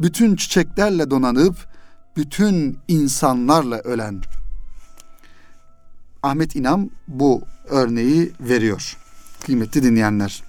Bütün 0.00 0.36
çiçeklerle 0.36 1.10
donanıp 1.10 1.56
bütün 2.16 2.78
insanlarla 2.88 3.78
ölen. 3.78 4.22
Ahmet 6.22 6.56
İnam 6.56 6.90
bu 7.08 7.42
örneği 7.68 8.32
veriyor. 8.40 8.96
Kıymetli 9.46 9.82
dinleyenler. 9.82 10.42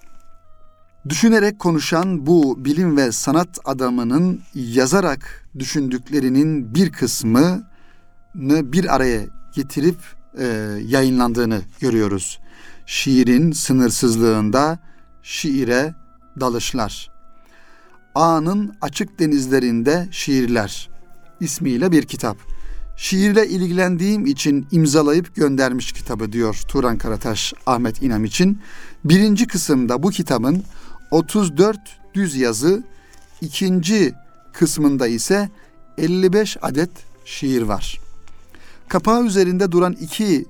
Düşünerek 1.10 1.60
konuşan 1.60 2.26
bu 2.26 2.66
bilim 2.66 2.98
ve 2.98 3.12
sanat 3.12 3.60
adamının 3.66 4.42
yazarak 4.54 5.50
düşündüklerinin 5.60 6.76
bir 6.76 6.92
kısmını 6.92 7.64
bir 8.74 8.96
araya 8.96 9.22
getirip 9.54 9.98
e, 10.38 10.46
yayınlandığını 10.86 11.62
görüyoruz. 11.80 12.40
Şiirin 12.86 13.52
sınırsızlığında 13.52 14.80
şiire 15.24 15.96
dalışlar. 16.40 17.12
Ağa'nın 18.16 18.76
açık 18.82 19.20
denizlerinde 19.20 20.08
şiirler 20.12 20.90
ismiyle 21.40 21.92
bir 21.92 22.04
kitap. 22.04 22.38
Şiirle 23.02 23.48
ilgilendiğim 23.48 24.26
için 24.26 24.68
imzalayıp 24.72 25.36
göndermiş 25.36 25.92
kitabı 25.92 26.32
diyor 26.32 26.62
Turan 26.68 26.98
Karataş 26.98 27.54
Ahmet 27.66 28.02
İnam 28.02 28.26
için. 28.26 28.62
Birinci 29.04 29.48
kısımda 29.48 30.04
bu 30.04 30.10
kitabın 30.10 30.64
34 31.12 31.78
düz 32.14 32.36
yazı, 32.36 32.84
ikinci 33.42 34.14
kısmında 34.54 35.08
ise 35.08 35.50
55 35.98 36.58
adet 36.62 36.90
şiir 37.26 37.62
var. 37.62 38.00
Kapağı 38.88 39.26
üzerinde 39.26 39.72
duran 39.72 39.94
iki 39.94 40.46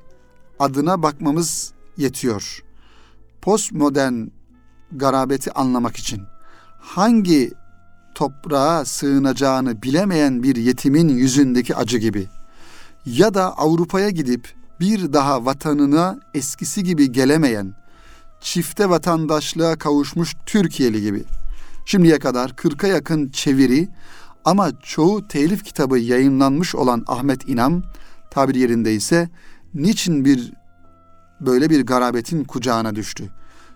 adına 0.59 1.03
bakmamız 1.03 1.73
yetiyor. 1.97 2.63
Postmodern 3.41 4.27
garabeti 4.91 5.51
anlamak 5.51 5.97
için 5.97 6.21
hangi 6.79 7.51
toprağa 8.15 8.85
sığınacağını 8.85 9.81
bilemeyen 9.81 10.43
bir 10.43 10.55
yetimin 10.55 11.09
yüzündeki 11.09 11.75
acı 11.75 11.97
gibi 11.97 12.27
ya 13.17 13.33
da 13.33 13.57
Avrupa'ya 13.57 14.09
gidip 14.09 14.53
bir 14.79 15.13
daha 15.13 15.45
vatanına 15.45 16.19
eskisi 16.33 16.83
gibi 16.83 17.11
gelemeyen 17.11 17.73
çifte 18.41 18.89
vatandaşlığa 18.89 19.75
kavuşmuş 19.75 20.35
Türkiye'li 20.45 21.01
gibi. 21.01 21.23
Şimdiye 21.85 22.19
kadar 22.19 22.49
40'a 22.49 22.87
yakın 22.87 23.29
çeviri 23.29 23.87
ama 24.45 24.79
çoğu 24.83 25.27
telif 25.27 25.63
kitabı 25.63 25.99
yayınlanmış 25.99 26.75
olan 26.75 27.03
Ahmet 27.07 27.49
İnam 27.49 27.83
tabir 28.31 28.55
yerinde 28.55 28.93
ise 28.93 29.29
niçin 29.73 30.25
bir 30.25 30.53
böyle 31.41 31.69
bir 31.69 31.85
garabetin 31.85 32.43
kucağına 32.43 32.95
düştü? 32.95 33.29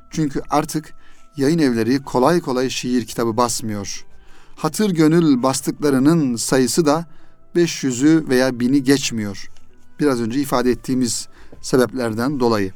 Çünkü 0.09 0.41
artık 0.49 0.93
yayın 1.37 1.59
evleri 1.59 2.03
kolay 2.03 2.41
kolay 2.41 2.69
şiir 2.69 3.05
kitabı 3.05 3.37
basmıyor. 3.37 4.05
Hatır 4.55 4.89
gönül 4.89 5.43
bastıklarının 5.43 6.35
sayısı 6.35 6.85
da 6.85 7.05
500'ü 7.55 8.29
veya 8.29 8.49
1000'i 8.49 8.83
geçmiyor. 8.83 9.49
Biraz 9.99 10.21
önce 10.21 10.39
ifade 10.39 10.71
ettiğimiz 10.71 11.27
sebeplerden 11.61 12.39
dolayı. 12.39 12.71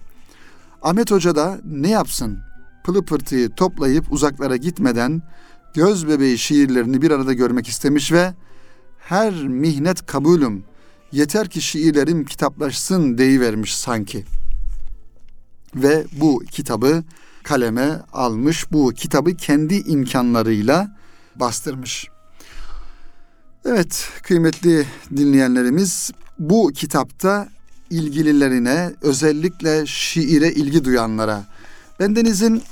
Ahmet 0.82 1.12
Hoca 1.12 1.36
da 1.36 1.60
ne 1.66 1.90
yapsın? 1.90 2.40
Pılı 2.84 3.06
pırtıyı 3.06 3.50
toplayıp 3.50 4.12
uzaklara 4.12 4.56
gitmeden 4.56 5.22
göz 5.74 6.08
bebeği 6.08 6.38
şiirlerini 6.38 7.02
bir 7.02 7.12
arada 7.12 7.34
görmek 7.34 7.68
istemiş 7.68 8.12
ve 8.12 8.34
her 9.00 9.34
mihnet 9.34 10.06
kabulüm 10.06 10.63
yeter 11.12 11.50
ki 11.50 11.62
şiirlerim 11.62 12.26
kitaplaşsın 12.26 13.18
deyivermiş 13.18 13.78
sanki. 13.78 14.26
Ve 15.76 16.06
bu 16.12 16.44
kitabı 16.52 17.04
kaleme 17.44 18.02
almış, 18.13 18.72
bu 18.72 18.94
kitabı 18.94 19.36
kendi 19.36 19.76
imkanlarıyla 19.76 20.98
bastırmış. 21.36 22.08
Evet 23.65 24.10
kıymetli 24.24 24.86
dinleyenlerimiz 25.17 26.12
bu 26.39 26.72
kitapta 26.76 27.48
ilgililerine 27.89 28.91
özellikle 29.02 29.86
şiire 29.86 30.52
ilgi 30.52 30.86
duyanlara 30.86 31.43
bendenizin 32.00 32.63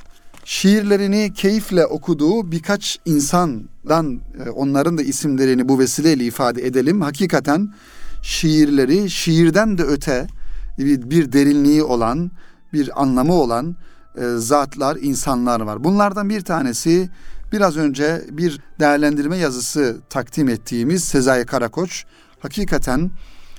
şiirlerini 0.45 1.33
keyifle 1.33 1.85
okuduğu 1.85 2.51
birkaç 2.51 2.99
insandan 3.05 4.19
e, 4.45 4.49
onların 4.49 4.97
da 4.97 5.01
isimlerini 5.01 5.69
bu 5.69 5.79
vesileyle 5.79 6.23
ifade 6.23 6.67
edelim. 6.67 7.01
Hakikaten 7.01 7.73
şiirleri 8.21 9.09
şiirden 9.09 9.77
de 9.77 9.83
öte 9.83 10.27
bir, 10.77 11.31
derinliği 11.31 11.83
olan, 11.83 12.31
bir 12.73 13.01
anlamı 13.01 13.33
olan 13.33 13.75
e, 14.15 14.21
zatlar, 14.37 14.97
insanlar 15.01 15.59
var. 15.59 15.83
Bunlardan 15.83 16.29
bir 16.29 16.41
tanesi 16.41 17.09
biraz 17.51 17.77
önce 17.77 18.21
bir 18.31 18.59
değerlendirme 18.79 19.37
yazısı 19.37 19.97
takdim 20.09 20.49
ettiğimiz 20.49 21.03
Sezai 21.03 21.45
Karakoç. 21.45 22.05
Hakikaten 22.39 23.11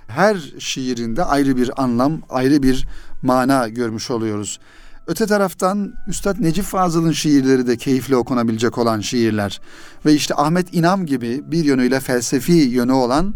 her 0.07 0.53
şiirinde 0.59 1.25
ayrı 1.25 1.57
bir 1.57 1.83
anlam, 1.83 2.23
ayrı 2.29 2.63
bir 2.63 2.89
mana 3.23 3.69
görmüş 3.69 4.11
oluyoruz. 4.11 4.61
Öte 5.07 5.27
taraftan 5.27 5.95
Üstad 6.09 6.37
Necip 6.41 6.65
Fazıl'ın 6.65 7.13
şiirleri 7.13 7.67
de 7.67 7.77
keyifle 7.77 8.17
okunabilecek 8.17 8.79
olan 8.79 9.01
şiirler. 9.01 9.61
Ve 10.07 10.15
işte 10.15 10.35
Ahmet 10.35 10.75
İnam 10.75 11.07
gibi 11.07 11.43
bir 11.53 11.65
yönüyle 11.65 12.01
felsefi 12.01 12.53
yönü 12.53 12.93
olan 12.93 13.35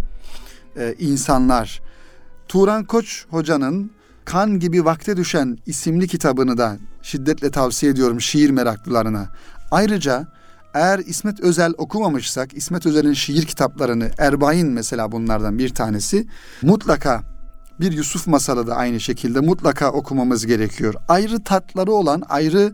e, 0.77 0.95
insanlar. 0.99 1.81
Turan 2.49 2.85
Koç 2.85 3.25
hocanın 3.31 3.91
Kan 4.25 4.59
gibi 4.59 4.85
vakte 4.85 5.17
düşen 5.17 5.59
isimli 5.67 6.09
kitabını 6.09 6.59
da 6.59 6.77
şiddetle 7.03 7.51
tavsiye 7.51 7.93
ediyorum 7.93 8.21
şiir 8.21 8.51
meraklılarına. 8.51 9.29
Ayrıca 9.71 10.27
eğer 10.75 10.99
İsmet 10.99 11.41
Özel 11.41 11.73
okumamışsak 11.79 12.55
İsmet 12.55 12.87
Özel'in 12.87 13.13
şiir 13.13 13.47
kitaplarını 13.47 14.11
Erbain 14.19 14.67
mesela 14.67 15.13
bunlardan 15.13 15.59
bir 15.59 15.69
tanesi 15.69 16.27
mutlaka 16.63 17.23
bir 17.81 17.93
Yusuf 17.93 18.27
masalı 18.27 18.67
da 18.67 18.77
aynı 18.77 19.01
şekilde 19.01 19.41
mutlaka 19.41 19.91
okumamız 19.93 20.47
gerekiyor. 20.47 20.95
Ayrı 21.09 21.45
tatları 21.45 21.93
olan, 21.93 22.23
ayrı 22.29 22.73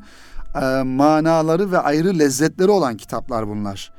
e, 0.54 0.82
manaları 0.82 1.72
ve 1.72 1.78
ayrı 1.78 2.18
lezzetleri 2.18 2.70
olan 2.70 2.96
kitaplar 2.96 3.48
bunlar. 3.48 3.92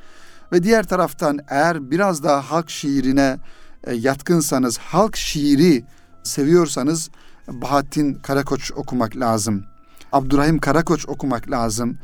Ve 0.52 0.64
diğer 0.64 0.84
taraftan 0.84 1.40
eğer 1.50 1.92
biraz 1.92 2.24
daha 2.24 2.42
halk 2.42 2.70
şiirine 2.70 3.38
e, 3.84 3.94
yatkınsanız, 3.94 4.78
halk 4.78 5.18
şiiri 5.18 5.84
seviyorsanız 6.24 7.10
Bahattin 7.48 8.14
Karakoç 8.14 8.72
okumak 8.72 9.18
lazım. 9.18 9.64
Abdurrahim 10.12 10.60
Karakoç 10.60 11.08
okumak 11.08 11.52
lazım. 11.52 11.98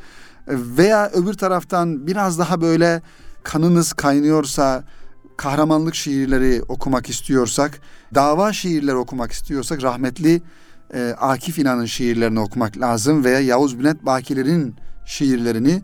Veya 0.48 1.10
öbür 1.14 1.34
taraftan 1.34 2.08
biraz 2.08 2.40
daha 2.40 2.62
böyle 2.62 3.02
kanınız 3.44 3.94
kaynıyorsa, 3.94 4.84
kahramanlık 5.38 5.96
şiirleri 5.96 6.64
okumak 6.68 7.10
istiyorsak, 7.10 7.80
dava 8.16 8.54
şiirleri 8.54 8.96
okumak 8.96 9.32
istiyorsak 9.32 9.84
rahmetli 9.84 10.42
e, 10.94 11.16
Akif 11.20 11.60
İnan'ın 11.60 11.86
şiirlerini 11.86 12.40
okumak 12.40 12.78
lazım 12.78 13.24
veya 13.24 13.40
Yavuz 13.40 13.80
Bülent 13.80 14.06
Bakiler'in 14.06 14.76
şiirlerini 15.06 15.82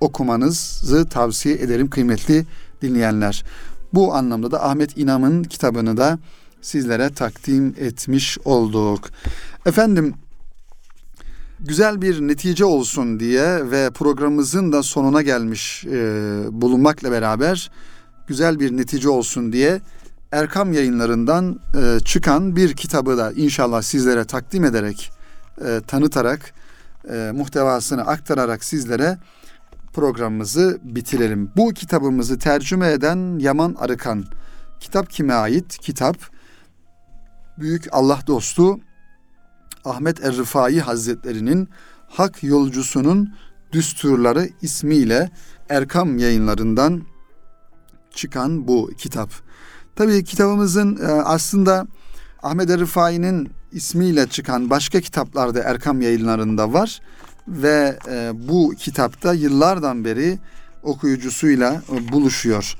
okumanızı 0.00 1.08
tavsiye 1.08 1.54
ederim 1.54 1.90
kıymetli 1.90 2.46
dinleyenler. 2.82 3.44
Bu 3.94 4.14
anlamda 4.14 4.50
da 4.50 4.64
Ahmet 4.64 4.98
İnam'ın 4.98 5.42
kitabını 5.42 5.96
da 5.96 6.18
sizlere 6.60 7.10
takdim 7.10 7.74
etmiş 7.78 8.38
olduk. 8.44 9.10
Efendim 9.66 10.14
güzel 11.62 12.02
bir 12.02 12.20
netice 12.20 12.64
olsun 12.64 13.20
diye 13.20 13.70
ve 13.70 13.90
programımızın 13.90 14.72
da 14.72 14.82
sonuna 14.82 15.22
gelmiş 15.22 15.84
e, 15.84 15.90
bulunmakla 16.50 17.10
beraber 17.10 17.70
güzel 18.26 18.60
bir 18.60 18.76
netice 18.76 19.08
olsun 19.08 19.52
diye 19.52 19.80
Erkam 20.32 20.72
yayınlarından 20.72 21.60
e, 21.82 22.00
çıkan 22.04 22.56
bir 22.56 22.76
kitabı 22.76 23.18
da 23.18 23.32
inşallah 23.32 23.82
sizlere 23.82 24.24
takdim 24.24 24.64
ederek, 24.64 25.10
e, 25.64 25.80
tanıtarak, 25.86 26.52
e, 27.10 27.30
muhtevasını 27.34 28.06
aktararak 28.06 28.64
sizlere 28.64 29.18
programımızı 29.92 30.78
bitirelim. 30.82 31.50
Bu 31.56 31.72
kitabımızı 31.72 32.38
tercüme 32.38 32.92
eden 32.92 33.38
Yaman 33.38 33.74
Arıkan. 33.78 34.24
Kitap 34.80 35.10
kime 35.10 35.34
ait? 35.34 35.78
Kitap 35.78 36.16
büyük 37.58 37.88
Allah 37.92 38.18
dostu 38.26 38.80
Ahmet 39.84 40.24
Er-Rifai 40.24 40.80
Hazretleri'nin 40.80 41.68
Hak 42.08 42.42
Yolcusunun 42.42 43.34
Düsturları 43.72 44.48
ismiyle 44.62 45.30
Erkam 45.68 46.18
yayınlarından 46.18 47.02
çıkan 48.14 48.68
bu 48.68 48.90
kitap. 48.98 49.30
Tabii 49.96 50.24
kitabımızın 50.24 50.96
e, 50.96 51.06
aslında 51.06 51.86
Ahmet 52.42 52.70
Er-Rifai'nin 52.70 53.50
ismiyle 53.72 54.26
çıkan 54.26 54.70
başka 54.70 55.00
kitaplar 55.00 55.54
da 55.54 55.60
Erkam 55.62 56.00
yayınlarında 56.00 56.72
var 56.72 57.00
ve 57.48 57.98
e, 58.10 58.30
bu 58.48 58.74
kitapta 58.78 59.34
yıllardan 59.34 60.04
beri 60.04 60.38
okuyucusuyla 60.82 61.82
e, 61.92 62.12
buluşuyor. 62.12 62.76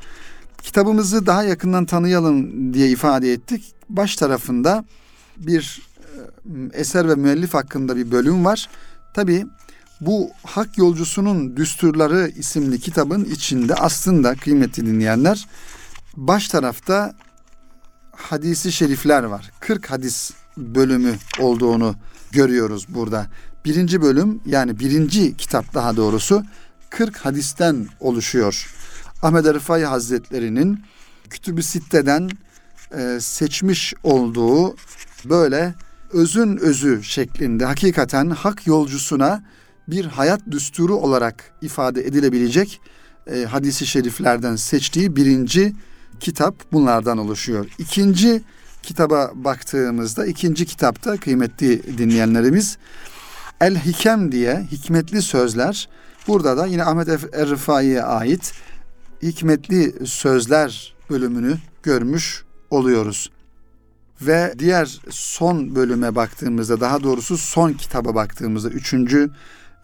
Kitabımızı 0.63 1.27
daha 1.27 1.43
yakından 1.43 1.87
tanıyalım 1.87 2.75
diye 2.75 2.89
ifade 2.91 3.33
ettik. 3.33 3.75
Baş 3.89 4.17
tarafında 4.17 4.85
bir 5.37 5.83
eser 6.73 7.09
ve 7.09 7.15
müellif 7.15 7.55
hakkında 7.55 7.97
bir 7.97 8.11
bölüm 8.11 8.45
var. 8.45 8.69
Tabi 9.15 9.47
bu 10.01 10.31
Hak 10.43 10.79
Yolcusunun 10.79 11.57
Düsturları 11.57 12.29
isimli 12.37 12.81
kitabın 12.81 13.25
içinde 13.25 13.75
aslında 13.75 14.35
kıymetli 14.35 14.87
dinleyenler 14.87 15.47
baş 16.17 16.49
tarafta 16.49 17.15
hadisi 18.13 18.73
şerifler 18.73 19.23
var. 19.23 19.51
40 19.61 19.91
hadis 19.91 20.31
bölümü 20.57 21.15
olduğunu 21.41 21.95
görüyoruz 22.33 22.87
burada. 22.89 23.27
Birinci 23.65 24.03
bölüm 24.03 24.41
yani 24.47 24.79
birinci 24.79 25.37
kitap 25.37 25.75
daha 25.75 25.97
doğrusu 25.97 26.45
40 26.91 27.17
hadisten 27.17 27.87
oluşuyor. 28.01 28.75
Ahmet 29.23 29.45
Rıfai 29.45 29.85
Hazretleri'nin 29.85 30.85
Kütüb-i 31.31 31.63
Sitte'den 31.63 32.31
e, 32.99 33.21
seçmiş 33.21 33.95
olduğu 34.03 34.77
böyle 35.25 35.75
özün 36.13 36.57
özü 36.57 37.03
şeklinde 37.03 37.65
hakikaten 37.65 38.31
hak 38.31 38.67
yolcusuna 38.67 39.45
bir 39.89 40.05
hayat 40.05 40.41
düsturu 40.51 40.97
olarak 40.97 41.53
ifade 41.63 42.07
edilebilecek 42.07 42.81
e, 43.27 43.45
hadisi 43.45 43.87
şeriflerden 43.87 44.57
seçtiği 44.57 45.17
birinci 45.17 45.73
kitap 46.21 46.73
bunlardan 46.73 47.19
oluşuyor. 47.19 47.67
İkinci 47.79 48.43
kitaba 48.83 49.31
baktığımızda 49.35 50.27
ikinci 50.27 50.67
kitapta 50.67 51.17
kıymetli 51.17 51.99
dinleyenlerimiz 51.99 52.79
El 53.61 53.77
Hikem 53.77 54.33
diye 54.33 54.67
hikmetli 54.71 55.23
sözler. 55.23 55.89
Burada 56.29 56.57
da 56.57 56.67
yine 56.67 56.85
Ahmet 56.85 57.09
Er-Rifai'ye 57.09 58.03
ait 58.03 58.53
hikmetli 59.23 60.07
sözler 60.07 60.95
bölümünü 61.11 61.57
görmüş 61.83 62.45
oluyoruz. 62.71 63.31
Ve 64.27 64.55
diğer 64.59 65.01
son 65.11 65.75
bölüme 65.75 66.15
baktığımızda 66.15 66.81
daha 66.81 67.03
doğrusu 67.03 67.39
son 67.39 67.73
kitaba 67.73 68.15
baktığımızda 68.15 68.69
üçüncü 68.69 69.31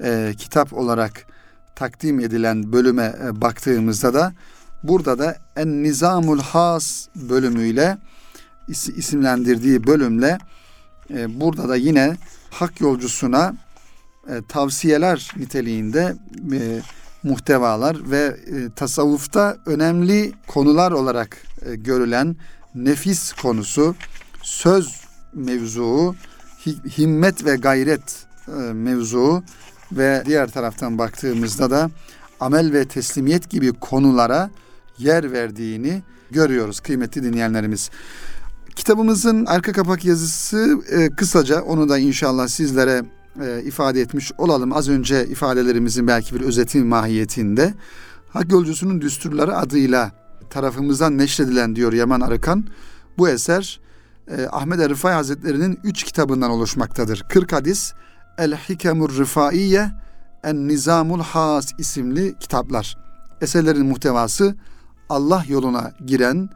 e, 0.03 0.35
kitap 0.39 0.73
olarak 0.73 1.27
takdim 1.77 2.21
edilen 2.21 2.73
bölüme 2.73 3.15
e, 3.25 3.41
baktığımızda 3.41 4.15
da 4.15 4.33
burada 4.83 5.19
da 5.19 5.37
En 5.57 5.83
Nizamul 5.83 6.41
Has 6.41 7.09
bölümüyle 7.15 7.99
is, 8.69 8.89
isimlendirdiği 8.89 9.87
bölümle 9.87 10.39
e, 11.11 11.41
burada 11.41 11.69
da 11.69 11.77
yine 11.77 12.17
hak 12.51 12.81
yolcusuna 12.81 13.55
e, 14.29 14.43
tavsiyeler 14.49 15.31
niteliğinde 15.37 16.17
e, 16.53 16.81
muhtevalar 17.23 18.11
ve 18.11 18.37
e, 18.47 18.71
tasavvufta 18.77 19.57
önemli 19.67 20.33
konular 20.47 20.93
olarak 20.93 21.37
e, 21.67 21.75
görülen 21.75 22.37
nefis 22.75 23.33
konusu, 23.33 23.95
söz 24.49 25.01
mevzuu, 25.35 26.15
himmet 26.99 27.45
ve 27.45 27.57
gayret 27.57 28.27
e, 28.49 28.53
mevzuu 28.73 29.43
ve 29.93 30.23
diğer 30.27 30.51
taraftan 30.51 30.99
baktığımızda 30.99 31.71
da 31.71 31.91
amel 32.41 32.73
ve 32.73 32.89
teslimiyet 32.89 33.51
gibi 33.51 33.73
konulara 33.73 34.51
yer 34.99 35.33
verdiğini 35.33 36.03
görüyoruz 36.31 36.81
kıymetli 36.81 37.23
dinleyenlerimiz. 37.23 37.91
Kitabımızın 38.77 39.47
arka 39.47 39.73
kapak 39.73 40.05
yazısı 40.05 40.79
e, 40.91 41.09
kısaca 41.09 41.63
onu 41.63 41.89
da 41.89 41.99
inşallah 41.99 42.49
sizlere 42.49 43.03
e, 43.45 43.63
ifade 43.63 44.01
etmiş 44.01 44.33
olalım. 44.39 44.73
Az 44.73 44.89
önce 44.89 45.27
ifadelerimizin 45.27 46.07
belki 46.07 46.35
bir 46.35 46.41
özeti 46.41 46.79
mahiyetinde. 46.79 47.75
Hak 48.29 48.53
Yolcusunun 48.53 49.01
Düsturları 49.01 49.57
adıyla 49.57 50.13
tarafımızdan 50.51 51.19
neşredilen 51.19 51.77
diyor 51.77 51.93
Yaman 51.93 52.21
Arıkan. 52.21 52.65
Bu 53.19 53.29
eser 53.29 53.81
e, 54.31 54.49
Ahmet 54.53 54.81
Erifai 54.81 55.13
Hazretleri'nin 55.13 55.81
üç 55.85 56.05
kitabından 56.05 56.51
oluşmaktadır. 56.51 57.25
40 57.29 57.53
hadis, 57.53 57.93
El 58.39 58.57
Hikemur 58.57 59.19
Rifaiye, 59.19 59.91
En 60.45 60.69
Nizamul 60.69 61.21
Has 61.21 61.73
isimli 61.79 62.39
kitaplar. 62.41 62.99
Eserlerin 63.41 63.87
muhtevası 63.87 64.55
Allah 65.09 65.45
yoluna 65.49 65.93
giren 66.07 66.51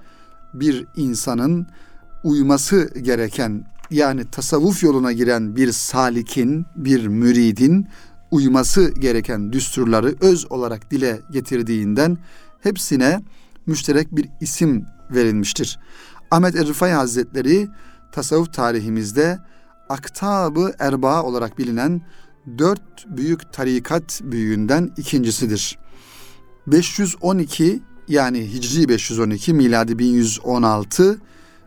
bir 0.55 0.87
insanın 0.97 1.67
uyması 2.25 2.99
gereken 2.99 3.65
yani 3.91 4.31
tasavvuf 4.31 4.83
yoluna 4.83 5.13
giren 5.13 5.57
bir 5.57 5.73
salikin, 5.73 6.67
bir 6.77 7.07
müridin 7.07 7.87
uyması 8.31 8.91
gereken 8.91 9.53
düsturları 9.53 10.15
öz 10.21 10.53
olarak 10.53 10.91
dile 10.91 11.21
getirdiğinden 11.31 12.19
hepsine 12.61 13.23
müşterek 13.67 14.17
bir 14.17 14.29
isim 14.41 14.87
verilmiştir. 15.11 15.79
Ahmet 16.33 16.57
Erifay 16.57 16.93
Hazretleri 16.93 17.69
tasavvuf 18.13 18.53
tarihimizde 18.53 19.39
aktabı 19.89 20.75
erba 20.79 21.23
olarak 21.23 21.59
bilinen 21.59 22.03
dört 22.59 23.07
büyük 23.07 23.53
tarikat 23.53 24.21
büyüğünden 24.25 24.91
ikincisidir. 24.97 25.79
512 26.67 27.83
yani 28.09 28.53
Hicri 28.53 28.89
512 28.89 29.55
miladi 29.55 29.99
1116 29.99 31.19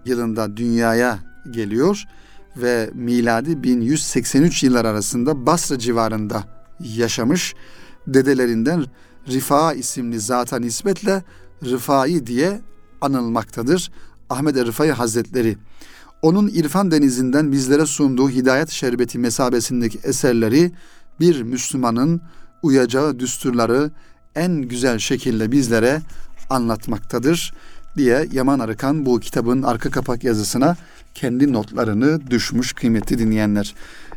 yılında 0.06 0.58
dünyaya 0.58 1.20
geliyor 1.52 2.04
ve 2.58 2.90
miladi 2.94 3.64
1183 3.64 4.64
yıllar 4.64 4.86
arasında 4.86 5.46
Basra 5.46 5.80
civarında 5.80 6.44
yaşamış. 6.80 7.56
Dedelerinden 8.08 8.86
Rifa 9.28 9.74
isimli 9.74 10.20
zata 10.20 10.60
nispetle 10.60 11.24
Rıfai 11.66 12.28
diye 12.28 12.62
anılmaktadır. 13.02 13.92
Ahmet 14.36 14.56
Rıfai 14.56 14.92
Hazretleri. 14.92 15.58
Onun 16.22 16.48
irfan 16.48 16.92
denizinden 16.92 17.52
bizlere 17.52 17.86
sunduğu 17.86 18.30
hidayet 18.30 18.70
şerbeti 18.70 19.20
mesabesindeki 19.20 20.00
eserleri 20.04 20.72
bir 21.20 21.42
Müslümanın 21.42 22.22
uyacağı 22.62 23.20
düsturları 23.20 23.92
en 24.36 24.62
güzel 24.62 25.00
şekilde 25.00 25.52
bizlere 25.52 26.02
anlatmaktadır 26.50 27.54
diye 27.98 28.28
Yaman 28.32 28.60
Arıkan 28.60 29.06
bu 29.06 29.20
kitabın 29.20 29.62
arka 29.62 29.90
kapak 29.90 30.24
yazısına 30.24 30.78
kendi 31.14 31.54
notlarını 31.54 32.32
düşmüş 32.32 32.74
kıymetli 32.74 33.20
dinleyenler. 33.20 33.76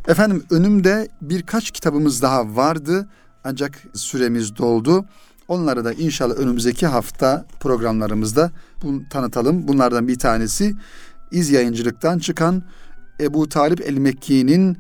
Efendim 0.09 0.45
önümde 0.51 1.09
birkaç 1.23 1.71
kitabımız 1.71 2.23
daha 2.23 2.57
vardı 2.57 3.09
ancak 3.45 3.83
süremiz 3.95 4.57
doldu. 4.57 5.05
Onları 5.49 5.85
da 5.85 5.93
inşallah 5.93 6.35
önümüzdeki 6.35 6.87
hafta 6.87 7.47
programlarımızda 7.61 8.51
bunu 8.83 9.09
tanıtalım. 9.09 9.69
Bunlardan 9.69 10.09
bir 10.09 10.19
tanesi 10.19 10.75
İz 11.31 11.51
Yayıncılık'tan 11.51 12.19
çıkan 12.19 12.63
Ebu 13.21 13.49
Talip 13.49 13.81
el-Mekki'nin 13.81 14.79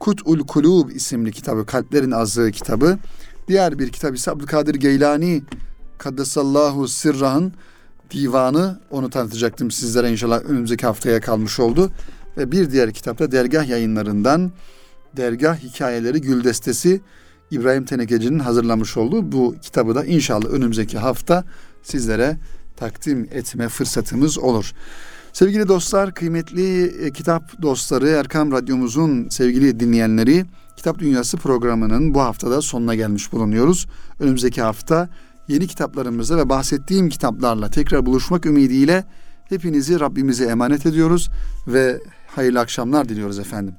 Kut'ul 0.00 0.46
Kulub 0.46 0.90
isimli 0.90 1.32
kitabı, 1.32 1.66
Kalplerin 1.66 2.10
Azığı 2.10 2.50
kitabı. 2.50 2.98
Diğer 3.48 3.78
bir 3.78 3.88
kitap 3.88 4.16
ise 4.16 4.30
Abdülkadir 4.30 4.74
Geylani 4.74 5.42
Kaddesallahu 5.98 6.88
Sirrah'ın 6.88 7.52
divanı 8.10 8.80
onu 8.90 9.10
tanıtacaktım 9.10 9.70
sizlere 9.70 10.10
inşallah 10.10 10.40
önümüzdeki 10.44 10.86
haftaya 10.86 11.20
kalmış 11.20 11.60
oldu. 11.60 11.90
Ve 12.36 12.52
bir 12.52 12.70
diğer 12.70 12.92
kitapta 12.92 13.32
dergah 13.32 13.68
yayınlarından 13.68 14.52
Dergah 15.16 15.56
Hikayeleri 15.56 16.20
Güldestesi 16.20 17.00
İbrahim 17.50 17.84
Tenekeci'nin 17.84 18.38
hazırlamış 18.38 18.96
olduğu 18.96 19.32
bu 19.32 19.54
kitabı 19.62 19.94
da 19.94 20.04
inşallah 20.04 20.46
önümüzdeki 20.46 20.98
hafta 20.98 21.44
sizlere 21.82 22.36
takdim 22.76 23.28
etme 23.32 23.68
fırsatımız 23.68 24.38
olur. 24.38 24.72
Sevgili 25.32 25.68
dostlar, 25.68 26.14
kıymetli 26.14 26.84
e, 26.84 27.12
kitap 27.12 27.62
dostları, 27.62 28.08
Erkam 28.08 28.52
Radyomuzun 28.52 29.28
sevgili 29.28 29.80
dinleyenleri, 29.80 30.44
Kitap 30.76 30.98
Dünyası 30.98 31.36
programının 31.36 32.14
bu 32.14 32.20
haftada 32.20 32.62
sonuna 32.62 32.94
gelmiş 32.94 33.32
bulunuyoruz. 33.32 33.86
Önümüzdeki 34.20 34.62
hafta 34.62 35.08
yeni 35.48 35.66
kitaplarımızla 35.66 36.36
ve 36.38 36.48
bahsettiğim 36.48 37.08
kitaplarla 37.08 37.70
tekrar 37.70 38.06
buluşmak 38.06 38.46
ümidiyle 38.46 39.04
hepinizi 39.48 40.00
Rabbimize 40.00 40.44
emanet 40.44 40.86
ediyoruz 40.86 41.30
ve 41.66 42.00
hayırlı 42.26 42.60
akşamlar 42.60 43.08
diliyoruz 43.08 43.38
efendim. 43.38 43.74